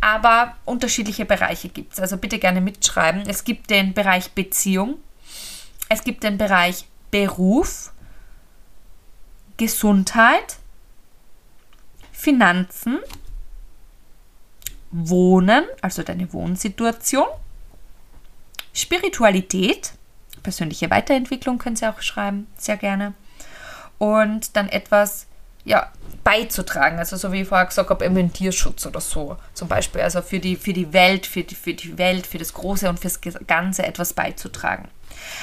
aber 0.00 0.56
unterschiedliche 0.64 1.26
Bereiche 1.26 1.68
gibt 1.68 1.92
es. 1.92 2.00
Also 2.00 2.16
bitte 2.16 2.38
gerne 2.38 2.60
mitschreiben. 2.60 3.22
Es 3.28 3.44
gibt 3.44 3.70
den 3.70 3.94
Bereich 3.94 4.32
Beziehung, 4.32 4.96
es 5.88 6.02
gibt 6.02 6.22
den 6.24 6.38
Bereich 6.38 6.86
Beruf, 7.10 7.92
Gesundheit, 9.58 10.57
Finanzen, 12.18 12.98
Wohnen, 14.90 15.64
also 15.80 16.02
deine 16.02 16.32
Wohnsituation, 16.32 17.28
Spiritualität, 18.74 19.92
persönliche 20.42 20.90
Weiterentwicklung 20.90 21.58
können 21.58 21.76
Sie 21.76 21.86
auch 21.86 22.02
schreiben, 22.02 22.48
sehr 22.56 22.76
gerne. 22.76 23.14
Und 23.98 24.56
dann 24.56 24.68
etwas, 24.68 25.28
ja, 25.64 25.92
beizutragen. 26.24 26.98
Also 26.98 27.16
so 27.16 27.30
wie 27.30 27.42
ich 27.42 27.48
vorher 27.48 27.66
gesagt 27.66 27.88
habe, 27.88 28.04
im 28.04 28.32
Tierschutz 28.32 28.84
oder 28.86 29.00
so 29.00 29.36
zum 29.54 29.68
Beispiel. 29.68 30.00
Also 30.00 30.20
für 30.20 30.40
die, 30.40 30.56
für 30.56 30.72
die 30.72 30.92
Welt, 30.92 31.24
für 31.24 31.44
die, 31.44 31.54
für 31.54 31.74
die 31.74 31.98
Welt, 31.98 32.26
für 32.26 32.38
das 32.38 32.52
Große 32.52 32.88
und 32.88 32.98
fürs 32.98 33.20
Ganze 33.46 33.86
etwas 33.86 34.12
beizutragen. 34.12 34.88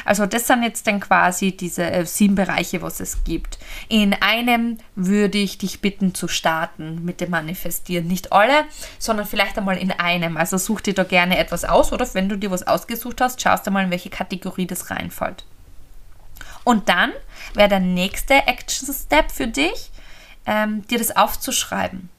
Also 0.04 0.26
das 0.26 0.48
sind 0.48 0.64
jetzt 0.64 0.88
dann 0.88 1.00
quasi 1.00 1.56
diese 1.56 1.90
äh, 1.90 2.06
sieben 2.06 2.36
Bereiche, 2.36 2.82
was 2.82 3.00
es 3.00 3.24
gibt. 3.24 3.58
In 3.88 4.14
einem 4.14 4.78
würde 4.96 5.38
ich 5.38 5.58
dich 5.58 5.82
bitten 5.82 6.14
zu 6.14 6.28
starten 6.28 7.04
mit 7.06 7.22
dem 7.22 7.32
Manifestieren. 7.32 8.08
Nicht 8.08 8.32
alle, 8.32 8.66
sondern 9.00 9.26
vielleicht 9.26 9.58
einmal 9.58 9.78
in 9.78 9.92
einem. 9.92 10.38
Also 10.38 10.58
such 10.58 10.82
dir 10.82 10.94
da 10.94 11.04
gerne 11.04 11.38
etwas 11.38 11.66
aus 11.66 11.92
oder 11.92 12.06
wenn 12.14 12.30
du 12.30 12.38
dir 12.38 12.52
was 12.52 12.68
ausgesucht 12.68 13.22
hast, 13.22 13.42
schaust 13.42 13.66
du 13.66 13.72
mal, 13.72 13.86
in 13.86 13.92
welche 13.92 14.10
Kategorie 14.10 14.68
das 14.68 14.90
reinfällt. 14.92 15.46
Und 16.64 16.90
dann 16.90 17.12
wäre 17.54 17.70
der 17.70 17.80
nächste 17.80 18.34
Action 18.34 18.94
Step 18.94 19.32
für 19.32 19.48
dich, 19.48 19.92
ähm, 20.46 20.86
dir 20.88 20.98
das 20.98 21.16
aufzuschreiben. 21.16 22.10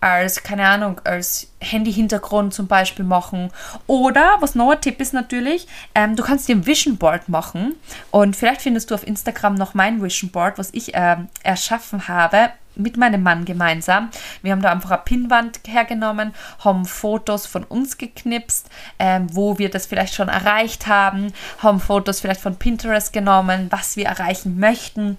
als, 0.00 0.42
keine 0.42 0.66
Ahnung, 0.66 1.00
als 1.04 1.52
Handy-Hintergrund 1.60 2.54
zum 2.54 2.66
Beispiel 2.66 3.04
machen. 3.04 3.50
Oder, 3.86 4.36
was 4.40 4.54
noch 4.54 4.70
ein 4.70 4.80
Tipp 4.80 5.00
ist 5.00 5.12
natürlich, 5.12 5.66
ähm, 5.94 6.16
du 6.16 6.22
kannst 6.22 6.48
dir 6.48 6.56
ein 6.56 6.66
Vision 6.66 6.96
Board 6.96 7.28
machen. 7.28 7.74
Und 8.10 8.36
vielleicht 8.36 8.62
findest 8.62 8.90
du 8.90 8.94
auf 8.94 9.06
Instagram 9.06 9.54
noch 9.54 9.74
mein 9.74 10.02
Vision 10.02 10.30
Board, 10.30 10.58
was 10.58 10.70
ich 10.72 10.94
äh, 10.94 11.16
erschaffen 11.42 12.08
habe 12.08 12.50
mit 12.76 12.96
meinem 12.96 13.22
Mann 13.22 13.44
gemeinsam. 13.44 14.10
Wir 14.42 14.52
haben 14.52 14.62
da 14.62 14.70
einfach 14.70 14.92
eine 14.92 15.02
Pinnwand 15.04 15.60
hergenommen, 15.66 16.32
haben 16.60 16.84
Fotos 16.84 17.46
von 17.46 17.64
uns 17.64 17.98
geknipst, 17.98 18.70
ähm, 18.98 19.26
wo 19.32 19.58
wir 19.58 19.70
das 19.70 19.86
vielleicht 19.86 20.14
schon 20.14 20.28
erreicht 20.28 20.86
haben, 20.86 21.32
haben 21.58 21.80
Fotos 21.80 22.20
vielleicht 22.20 22.40
von 22.40 22.56
Pinterest 22.56 23.12
genommen, 23.12 23.66
was 23.70 23.96
wir 23.96 24.06
erreichen 24.06 24.58
möchten 24.58 25.18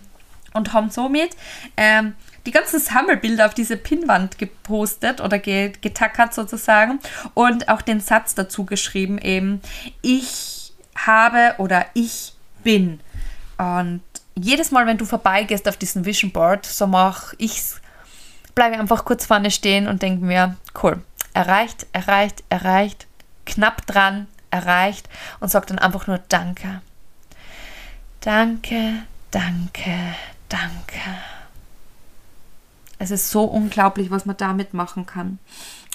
und 0.54 0.74
haben 0.74 0.90
somit 0.90 1.36
ähm, 1.78 2.16
die 2.46 2.52
ganzen 2.52 2.80
Sammelbilder 2.80 3.46
auf 3.46 3.54
diese 3.54 3.78
Pinnwand 3.78 4.38
gepostet 4.38 5.22
oder 5.22 5.40
getackert 5.40 6.34
sozusagen 6.34 7.00
und 7.34 7.70
auch 7.70 7.82
den 7.82 8.00
Satz 8.00 8.36
dazu 8.36 8.66
geschrieben 8.66 9.18
eben, 9.20 9.62
ich 10.02 10.74
habe 10.96 11.56
oder 11.58 11.86
ich 11.94 12.34
bin. 12.64 13.00
Und 13.58 14.02
jedes 14.36 14.72
Mal, 14.72 14.88
wenn 14.88 14.98
du 14.98 15.06
vorbeigehst 15.06 15.68
auf 15.68 15.78
diesem 15.78 16.06
Vision 16.06 16.32
Board, 16.32 16.66
so 16.66 16.88
mache 16.88 17.36
ich's, 17.38 17.80
bleibe 18.56 18.78
einfach 18.78 19.06
kurz 19.06 19.26
vorne 19.26 19.52
stehen 19.52 19.88
und 19.88 20.02
denke 20.02 20.26
mir, 20.26 20.56
cool, 20.82 21.02
erreicht, 21.34 21.86
erreicht, 21.94 22.44
erreicht, 22.50 23.08
knapp 23.46 23.86
dran, 23.86 24.28
erreicht 24.50 25.08
und 25.40 25.50
sag 25.50 25.68
dann 25.68 25.80
einfach 25.80 26.08
nur 26.08 26.20
Danke. 26.30 26.82
Danke, 28.22 29.04
danke, 29.32 30.16
danke. 30.48 31.00
Es 33.02 33.10
ist 33.10 33.32
so 33.32 33.46
unglaublich, 33.46 34.12
was 34.12 34.28
man 34.28 34.38
damit 34.38 34.76
machen 34.76 35.08
kann. 35.08 35.40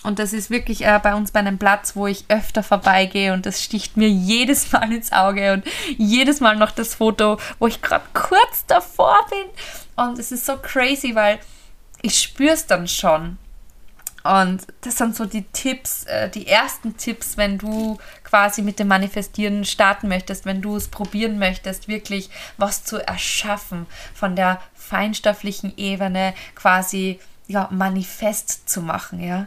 Und 0.03 0.19
das 0.19 0.33
ist 0.33 0.51
wirklich 0.51 0.85
äh, 0.85 0.99
bei 1.01 1.15
uns 1.15 1.31
bei 1.31 1.39
einem 1.39 1.57
Platz, 1.57 1.95
wo 1.95 2.09
ich 2.09 2.25
öfter 2.27 2.65
vorbeigehe 2.65 3.33
und 3.33 3.47
das 3.47 3.63
sticht 3.63 3.97
mir 3.97 4.09
jedes 4.09 4.73
Mal 4.73 4.93
ins 4.93 5.13
Auge 5.13 5.53
und 5.53 5.65
jedes 5.97 6.41
Mal 6.41 6.57
noch 6.57 6.73
das 6.73 6.97
Foto, 6.97 7.39
wo 7.61 7.69
ich 7.69 7.81
gerade 7.81 8.05
kurz 8.13 8.67
davor 8.67 9.17
bin. 9.31 10.05
Und 10.05 10.19
es 10.19 10.33
ist 10.33 10.47
so 10.47 10.57
crazy, 10.57 11.15
weil 11.15 11.39
ich 12.03 12.21
spüre 12.21 12.55
es 12.55 12.67
dann 12.67 12.89
schon. 12.89 13.39
Und 14.27 14.67
das 14.83 14.99
sind 14.99 15.15
so 15.15 15.25
die 15.25 15.45
Tipps, 15.45 16.05
äh, 16.05 16.29
die 16.29 16.47
ersten 16.47 16.97
Tipps, 16.97 17.37
wenn 17.37 17.59
du 17.59 17.99
quasi 18.25 18.63
mit 18.63 18.79
dem 18.79 18.89
Manifestieren 18.89 19.65
starten 19.65 20.09
möchtest, 20.09 20.45
wenn 20.45 20.63
du 20.63 20.77
es 20.77 20.89
probieren 20.89 21.39
möchtest, 21.39 21.89
wirklich 21.89 22.31
was 22.57 22.85
zu 22.85 22.99
erschaffen, 22.99 23.87
von 24.15 24.37
der 24.37 24.61
feinstofflichen 24.75 25.77
Ebene 25.77 26.35
quasi 26.55 27.21
ja, 27.49 27.69
manifest 27.71 28.69
zu 28.69 28.83
machen, 28.83 29.23
ja. 29.23 29.47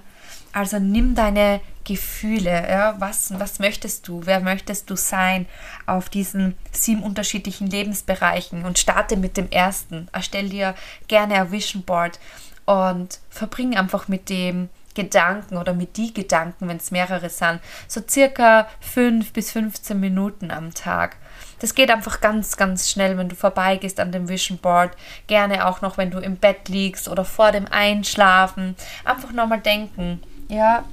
Also 0.51 0.79
nimm 0.79 1.13
deine 1.13 1.61
Gefühle, 1.83 2.67
ja, 2.69 2.95
was, 2.99 3.37
was 3.39 3.59
möchtest 3.59 4.07
du, 4.07 4.21
wer 4.25 4.39
möchtest 4.39 4.89
du 4.89 4.95
sein 4.95 5.45
auf 5.85 6.09
diesen 6.09 6.55
sieben 6.71 7.03
unterschiedlichen 7.03 7.67
Lebensbereichen 7.67 8.65
und 8.65 8.79
starte 8.79 9.15
mit 9.15 9.37
dem 9.37 9.49
ersten. 9.51 10.07
Erstell 10.11 10.49
dir 10.49 10.75
gerne 11.07 11.35
ein 11.35 11.51
Vision 11.51 11.83
Board 11.83 12.19
und 12.69 13.19
verbring 13.31 13.75
einfach 13.75 14.07
mit 14.07 14.29
dem 14.29 14.69
Gedanken 14.93 15.57
oder 15.57 15.73
mit 15.73 15.97
die 15.97 16.13
Gedanken, 16.13 16.67
wenn 16.67 16.77
es 16.77 16.91
mehrere 16.91 17.31
sind, 17.31 17.61
so 17.87 17.99
circa 18.07 18.67
fünf 18.79 19.33
bis 19.33 19.51
15 19.53 19.99
Minuten 19.99 20.51
am 20.51 20.71
Tag. 20.75 21.15
Das 21.57 21.73
geht 21.73 21.89
einfach 21.89 22.21
ganz, 22.21 22.57
ganz 22.57 22.87
schnell, 22.87 23.17
wenn 23.17 23.27
du 23.27 23.35
vorbeigehst 23.35 23.99
an 23.99 24.11
dem 24.11 24.29
Vision 24.29 24.59
Board. 24.59 24.91
Gerne 25.25 25.65
auch 25.65 25.81
noch, 25.81 25.97
wenn 25.97 26.11
du 26.11 26.19
im 26.19 26.37
Bett 26.37 26.69
liegst 26.69 27.09
oder 27.09 27.25
vor 27.25 27.51
dem 27.51 27.65
Einschlafen. 27.65 28.75
Einfach 29.03 29.31
nochmal 29.31 29.61
denken, 29.61 30.21
ja, 30.47 30.83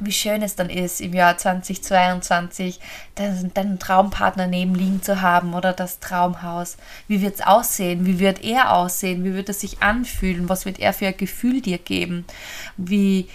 wie 0.00 0.12
schön 0.12 0.42
es 0.42 0.54
dann 0.54 0.70
ist, 0.70 1.00
im 1.00 1.12
Jahr 1.12 1.36
2022 1.36 2.78
deinen 3.16 3.78
Traumpartner 3.78 4.46
neben 4.46 4.74
liegen 4.74 5.02
zu 5.02 5.20
haben 5.20 5.54
oder 5.54 5.72
das 5.72 5.98
Traumhaus. 5.98 6.76
Wie 7.08 7.20
wird 7.20 7.36
es 7.36 7.46
aussehen? 7.46 8.06
Wie 8.06 8.18
wird 8.18 8.44
er 8.44 8.74
aussehen? 8.74 9.24
Wie 9.24 9.34
wird 9.34 9.48
es 9.48 9.60
sich 9.60 9.82
anfühlen? 9.82 10.48
Was 10.48 10.66
wird 10.66 10.78
er 10.78 10.92
für 10.92 11.08
ein 11.08 11.16
Gefühl 11.16 11.60
dir 11.60 11.78
geben? 11.78 12.24
Wie, 12.76 13.28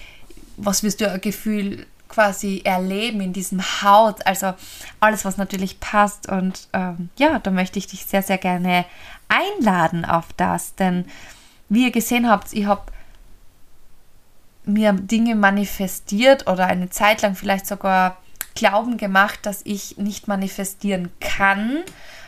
was 0.55 0.83
wirst 0.83 1.01
du 1.01 1.11
ein 1.11 1.21
Gefühl 1.21 1.85
quasi 2.07 2.61
erleben 2.63 3.19
in 3.19 3.33
diesem 3.33 3.61
Haus? 3.81 4.21
Also 4.21 4.53
alles, 5.01 5.25
was 5.25 5.37
natürlich 5.37 5.81
passt. 5.81 6.29
Und 6.29 6.69
ähm, 6.71 7.09
ja, 7.17 7.39
da 7.39 7.51
möchte 7.51 7.77
ich 7.77 7.87
dich 7.87 8.05
sehr, 8.05 8.23
sehr 8.23 8.37
gerne 8.37 8.85
einladen 9.27 10.05
auf 10.05 10.27
das. 10.37 10.75
Denn 10.75 11.05
wie 11.67 11.83
ihr 11.85 11.91
gesehen 11.91 12.29
habt, 12.29 12.53
ich 12.53 12.67
habe 12.67 12.83
mir 14.65 14.93
Dinge 14.93 15.35
manifestiert 15.35 16.47
oder 16.47 16.67
eine 16.67 16.89
Zeit 16.89 17.21
lang 17.21 17.35
vielleicht 17.35 17.67
sogar 17.67 18.17
Glauben 18.55 18.97
gemacht, 18.97 19.39
dass 19.43 19.61
ich 19.65 19.97
nicht 19.97 20.27
manifestieren 20.27 21.11
kann. 21.19 21.83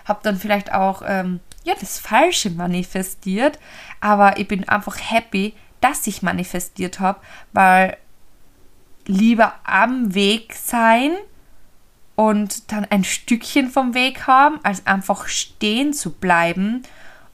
Habe 0.06 0.19
dann 0.24 0.38
vielleicht 0.38 0.74
auch 0.74 1.02
ähm, 1.06 1.39
ja, 1.63 1.74
das 1.80 2.00
Falsche 2.00 2.50
manifestiert, 2.50 3.60
aber 4.02 4.38
ich 4.38 4.48
bin 4.48 4.67
einfach 4.67 4.98
happy, 4.98 5.54
dass 5.82 6.08
ich 6.08 6.21
manifestiert 6.21 7.00
habe, 7.00 7.19
weil 7.54 7.98
lieber 9.06 9.54
am 9.63 10.15
Weg 10.15 10.54
sein 10.54 11.12
und 12.15 12.71
dann 12.71 12.86
ein 12.86 13.04
Stückchen 13.04 13.69
vom 13.69 13.93
Weg 13.93 14.26
haben, 14.26 14.60
als 14.63 14.88
einfach 14.88 15.28
stehen 15.28 15.93
zu 15.93 16.12
bleiben 16.12 16.84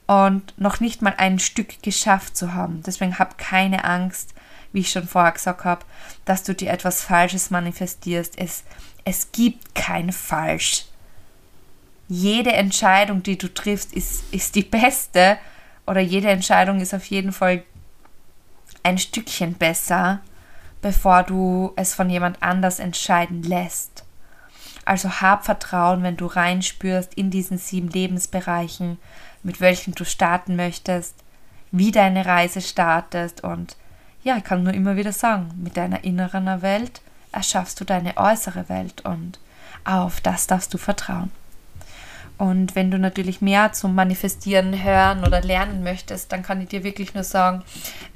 und 0.06 0.58
noch 0.58 0.80
nicht 0.80 1.02
mal 1.02 1.14
ein 1.16 1.38
Stück 1.38 1.82
geschafft 1.82 2.36
zu 2.36 2.52
haben. 2.52 2.82
Deswegen 2.84 3.18
hab 3.18 3.38
keine 3.38 3.84
Angst, 3.84 4.34
wie 4.72 4.80
ich 4.80 4.90
schon 4.90 5.06
vorher 5.06 5.32
gesagt 5.32 5.64
habe, 5.64 5.84
dass 6.24 6.42
du 6.42 6.54
dir 6.54 6.70
etwas 6.70 7.02
Falsches 7.02 7.50
manifestierst. 7.50 8.38
Es, 8.38 8.64
es 9.04 9.32
gibt 9.32 9.74
kein 9.74 10.12
Falsch. 10.12 10.86
Jede 12.08 12.52
Entscheidung, 12.52 13.22
die 13.22 13.38
du 13.38 13.52
triffst, 13.52 13.92
ist, 13.92 14.24
ist 14.32 14.54
die 14.54 14.62
beste 14.62 15.38
oder 15.86 16.00
jede 16.00 16.30
Entscheidung 16.30 16.80
ist 16.80 16.94
auf 16.94 17.04
jeden 17.06 17.32
Fall 17.32 17.62
ein 18.82 18.98
Stückchen 18.98 19.54
besser, 19.54 20.20
bevor 20.80 21.22
du 21.22 21.72
es 21.76 21.94
von 21.94 22.10
jemand 22.10 22.42
anders 22.42 22.78
entscheiden 22.78 23.42
lässt. 23.42 24.04
Also 24.84 25.20
hab 25.20 25.44
Vertrauen, 25.44 26.02
wenn 26.02 26.16
du 26.16 26.26
reinspürst 26.26 27.14
in 27.14 27.30
diesen 27.30 27.58
sieben 27.58 27.88
Lebensbereichen, 27.88 28.98
mit 29.42 29.60
welchen 29.60 29.94
du 29.94 30.04
starten 30.04 30.56
möchtest, 30.56 31.14
wie 31.70 31.92
deine 31.92 32.26
Reise 32.26 32.60
startest 32.60 33.44
und 33.44 33.76
ja, 34.22 34.36
ich 34.36 34.44
kann 34.44 34.62
nur 34.62 34.74
immer 34.74 34.96
wieder 34.96 35.12
sagen, 35.12 35.50
mit 35.56 35.76
deiner 35.76 36.04
inneren 36.04 36.62
Welt 36.62 37.00
erschaffst 37.32 37.80
du 37.80 37.84
deine 37.84 38.16
äußere 38.16 38.68
Welt 38.68 39.04
und 39.04 39.38
auf 39.84 40.20
das 40.20 40.46
darfst 40.46 40.72
du 40.72 40.78
vertrauen. 40.78 41.30
Und 42.38 42.74
wenn 42.74 42.90
du 42.90 42.98
natürlich 42.98 43.40
mehr 43.40 43.72
zum 43.72 43.94
Manifestieren 43.94 44.82
hören 44.82 45.24
oder 45.24 45.40
lernen 45.42 45.82
möchtest, 45.82 46.32
dann 46.32 46.42
kann 46.42 46.60
ich 46.60 46.68
dir 46.68 46.82
wirklich 46.82 47.14
nur 47.14 47.24
sagen, 47.24 47.62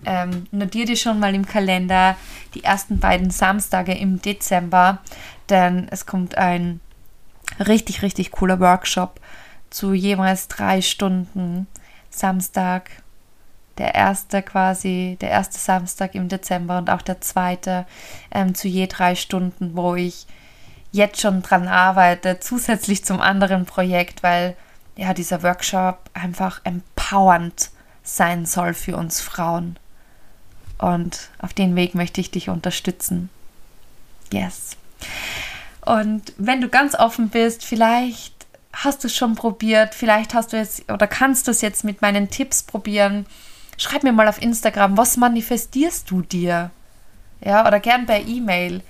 ähm, 0.05 0.47
notiere 0.51 0.87
dir 0.87 0.97
schon 0.97 1.21
mal 1.21 1.35
im 1.35 1.47
Kalender 1.47 2.17
die 2.55 2.65
ersten 2.65 2.99
beiden 2.99 3.31
Samstage 3.31 3.93
im 3.95 4.21
Dezember, 4.21 4.99
denn 5.49 5.87
es 5.91 6.07
kommt 6.07 6.37
ein 6.37 6.81
richtig, 7.61 8.03
richtig 8.03 8.33
cooler 8.33 8.59
Workshop 8.59 9.21
zu 9.71 9.93
jeweils 9.93 10.49
drei 10.49 10.83
Stunden 10.83 11.67
Samstag, 12.11 12.91
der 13.79 13.95
erste 13.95 14.43
quasi, 14.43 15.17
der 15.21 15.31
erste 15.31 15.59
Samstag 15.59 16.15
im 16.15 16.29
Dezember 16.29 16.79
und 16.79 16.91
auch 16.91 17.03
der 17.03 17.21
zweite 17.21 17.87
ähm, 18.31 18.55
zu 18.55 18.69
je 18.69 18.87
drei 18.87 19.15
Stunden, 19.15 19.77
wo 19.77 19.95
ich 19.95 20.27
jetzt 20.93 21.21
schon 21.21 21.43
dran 21.43 21.69
arbeite, 21.69 22.41
zusätzlich 22.41 23.05
zum 23.05 23.21
anderen 23.21 23.67
Projekt, 23.67 24.23
weil 24.23 24.57
ja 24.97 25.13
dieser 25.15 25.43
Workshop 25.43 25.99
einfach 26.15 26.61
empowernd 26.65 27.71
sein 28.03 28.47
soll 28.47 28.75
für 28.75 28.97
uns 28.97 29.21
Frauen. 29.21 29.79
Und 30.79 31.31
auf 31.39 31.53
den 31.53 31.77
Weg 31.77 31.95
möchte 31.95 32.21
ich 32.21 32.31
dich 32.31 32.49
unterstützen. 32.49 33.31
Yes. 34.33 34.77
Und 35.85 36.33
wenn 36.37 36.61
du 36.61 36.69
ganz 36.69 36.95
offen 36.95 37.29
bist, 37.29 37.65
vielleicht 37.65 38.35
hast 38.73 39.03
du 39.03 39.09
es 39.09 39.15
schon 39.15 39.35
probiert, 39.35 39.95
vielleicht 39.95 40.35
hast 40.35 40.53
du 40.53 40.57
jetzt 40.57 40.91
oder 40.91 41.07
kannst 41.07 41.47
du 41.47 41.51
es 41.51 41.61
jetzt 41.61 41.85
mit 41.85 42.03
meinen 42.03 42.29
Tipps 42.29 42.63
probieren. 42.63 43.27
Schreib 43.77 44.03
mir 44.03 44.13
mal 44.13 44.29
auf 44.29 44.41
Instagram, 44.41 44.97
was 44.97 45.17
manifestierst 45.17 46.11
du 46.11 46.23
dir? 46.23 46.71
Ja, 47.41 47.67
oder 47.67 47.81
gern 47.81 48.07
per 48.07 48.21
E-Mail. 48.21 48.83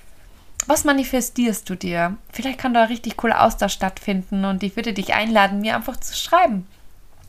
Was 0.65 0.83
manifestierst 0.83 1.69
du 1.69 1.75
dir? 1.75 2.17
Vielleicht 2.31 2.59
kann 2.59 2.73
da 2.73 2.83
ein 2.83 2.87
richtig 2.87 3.17
cooler 3.17 3.43
Austausch 3.43 3.73
stattfinden 3.73 4.45
und 4.45 4.63
ich 4.63 4.75
würde 4.75 4.93
dich 4.93 5.13
einladen, 5.13 5.61
mir 5.61 5.75
einfach 5.75 5.97
zu 5.97 6.15
schreiben. 6.15 6.67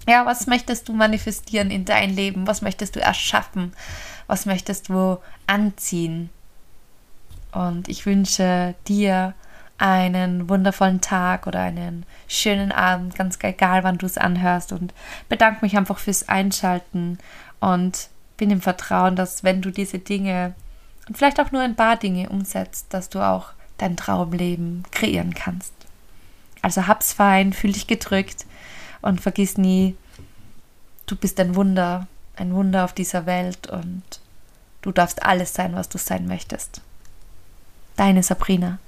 Ja, 0.08 0.24
was 0.26 0.46
möchtest 0.46 0.88
du 0.88 0.92
manifestieren 0.92 1.70
in 1.70 1.84
dein 1.84 2.10
Leben? 2.14 2.46
Was 2.46 2.62
möchtest 2.62 2.96
du 2.96 3.00
erschaffen? 3.00 3.72
Was 4.26 4.46
möchtest 4.46 4.88
du 4.88 5.18
anziehen? 5.46 6.30
Und 7.52 7.88
ich 7.88 8.06
wünsche 8.06 8.74
dir 8.88 9.34
einen 9.78 10.48
wundervollen 10.48 11.00
Tag 11.00 11.46
oder 11.46 11.60
einen 11.60 12.04
schönen 12.26 12.72
Abend, 12.72 13.14
ganz 13.14 13.38
egal, 13.40 13.84
wann 13.84 13.98
du 13.98 14.06
es 14.06 14.18
anhörst 14.18 14.72
und 14.72 14.92
bedanke 15.28 15.64
mich 15.64 15.76
einfach 15.76 15.98
fürs 15.98 16.28
Einschalten 16.28 17.18
und 17.60 18.08
bin 18.36 18.50
im 18.50 18.60
Vertrauen, 18.60 19.16
dass 19.16 19.44
wenn 19.44 19.62
du 19.62 19.70
diese 19.70 19.98
Dinge 19.98 20.54
und 21.08 21.16
vielleicht 21.16 21.40
auch 21.40 21.52
nur 21.52 21.62
ein 21.62 21.76
paar 21.76 21.96
Dinge 21.96 22.28
umsetzt, 22.28 22.86
dass 22.90 23.08
du 23.08 23.20
auch 23.20 23.52
dein 23.78 23.96
Traumleben 23.96 24.84
kreieren 24.90 25.34
kannst. 25.34 25.72
Also 26.62 26.86
hab's 26.86 27.12
fein, 27.12 27.52
fühl 27.52 27.72
dich 27.72 27.86
gedrückt 27.86 28.46
und 29.00 29.20
vergiss 29.20 29.56
nie, 29.56 29.96
du 31.06 31.16
bist 31.16 31.38
ein 31.40 31.54
Wunder, 31.54 32.06
ein 32.36 32.52
Wunder 32.54 32.84
auf 32.84 32.92
dieser 32.92 33.26
Welt 33.26 33.68
und 33.68 34.02
du 34.82 34.92
darfst 34.92 35.22
alles 35.22 35.54
sein, 35.54 35.74
was 35.74 35.88
du 35.88 35.98
sein 35.98 36.26
möchtest. 36.26 36.82
Deine 37.96 38.22
Sabrina. 38.22 38.78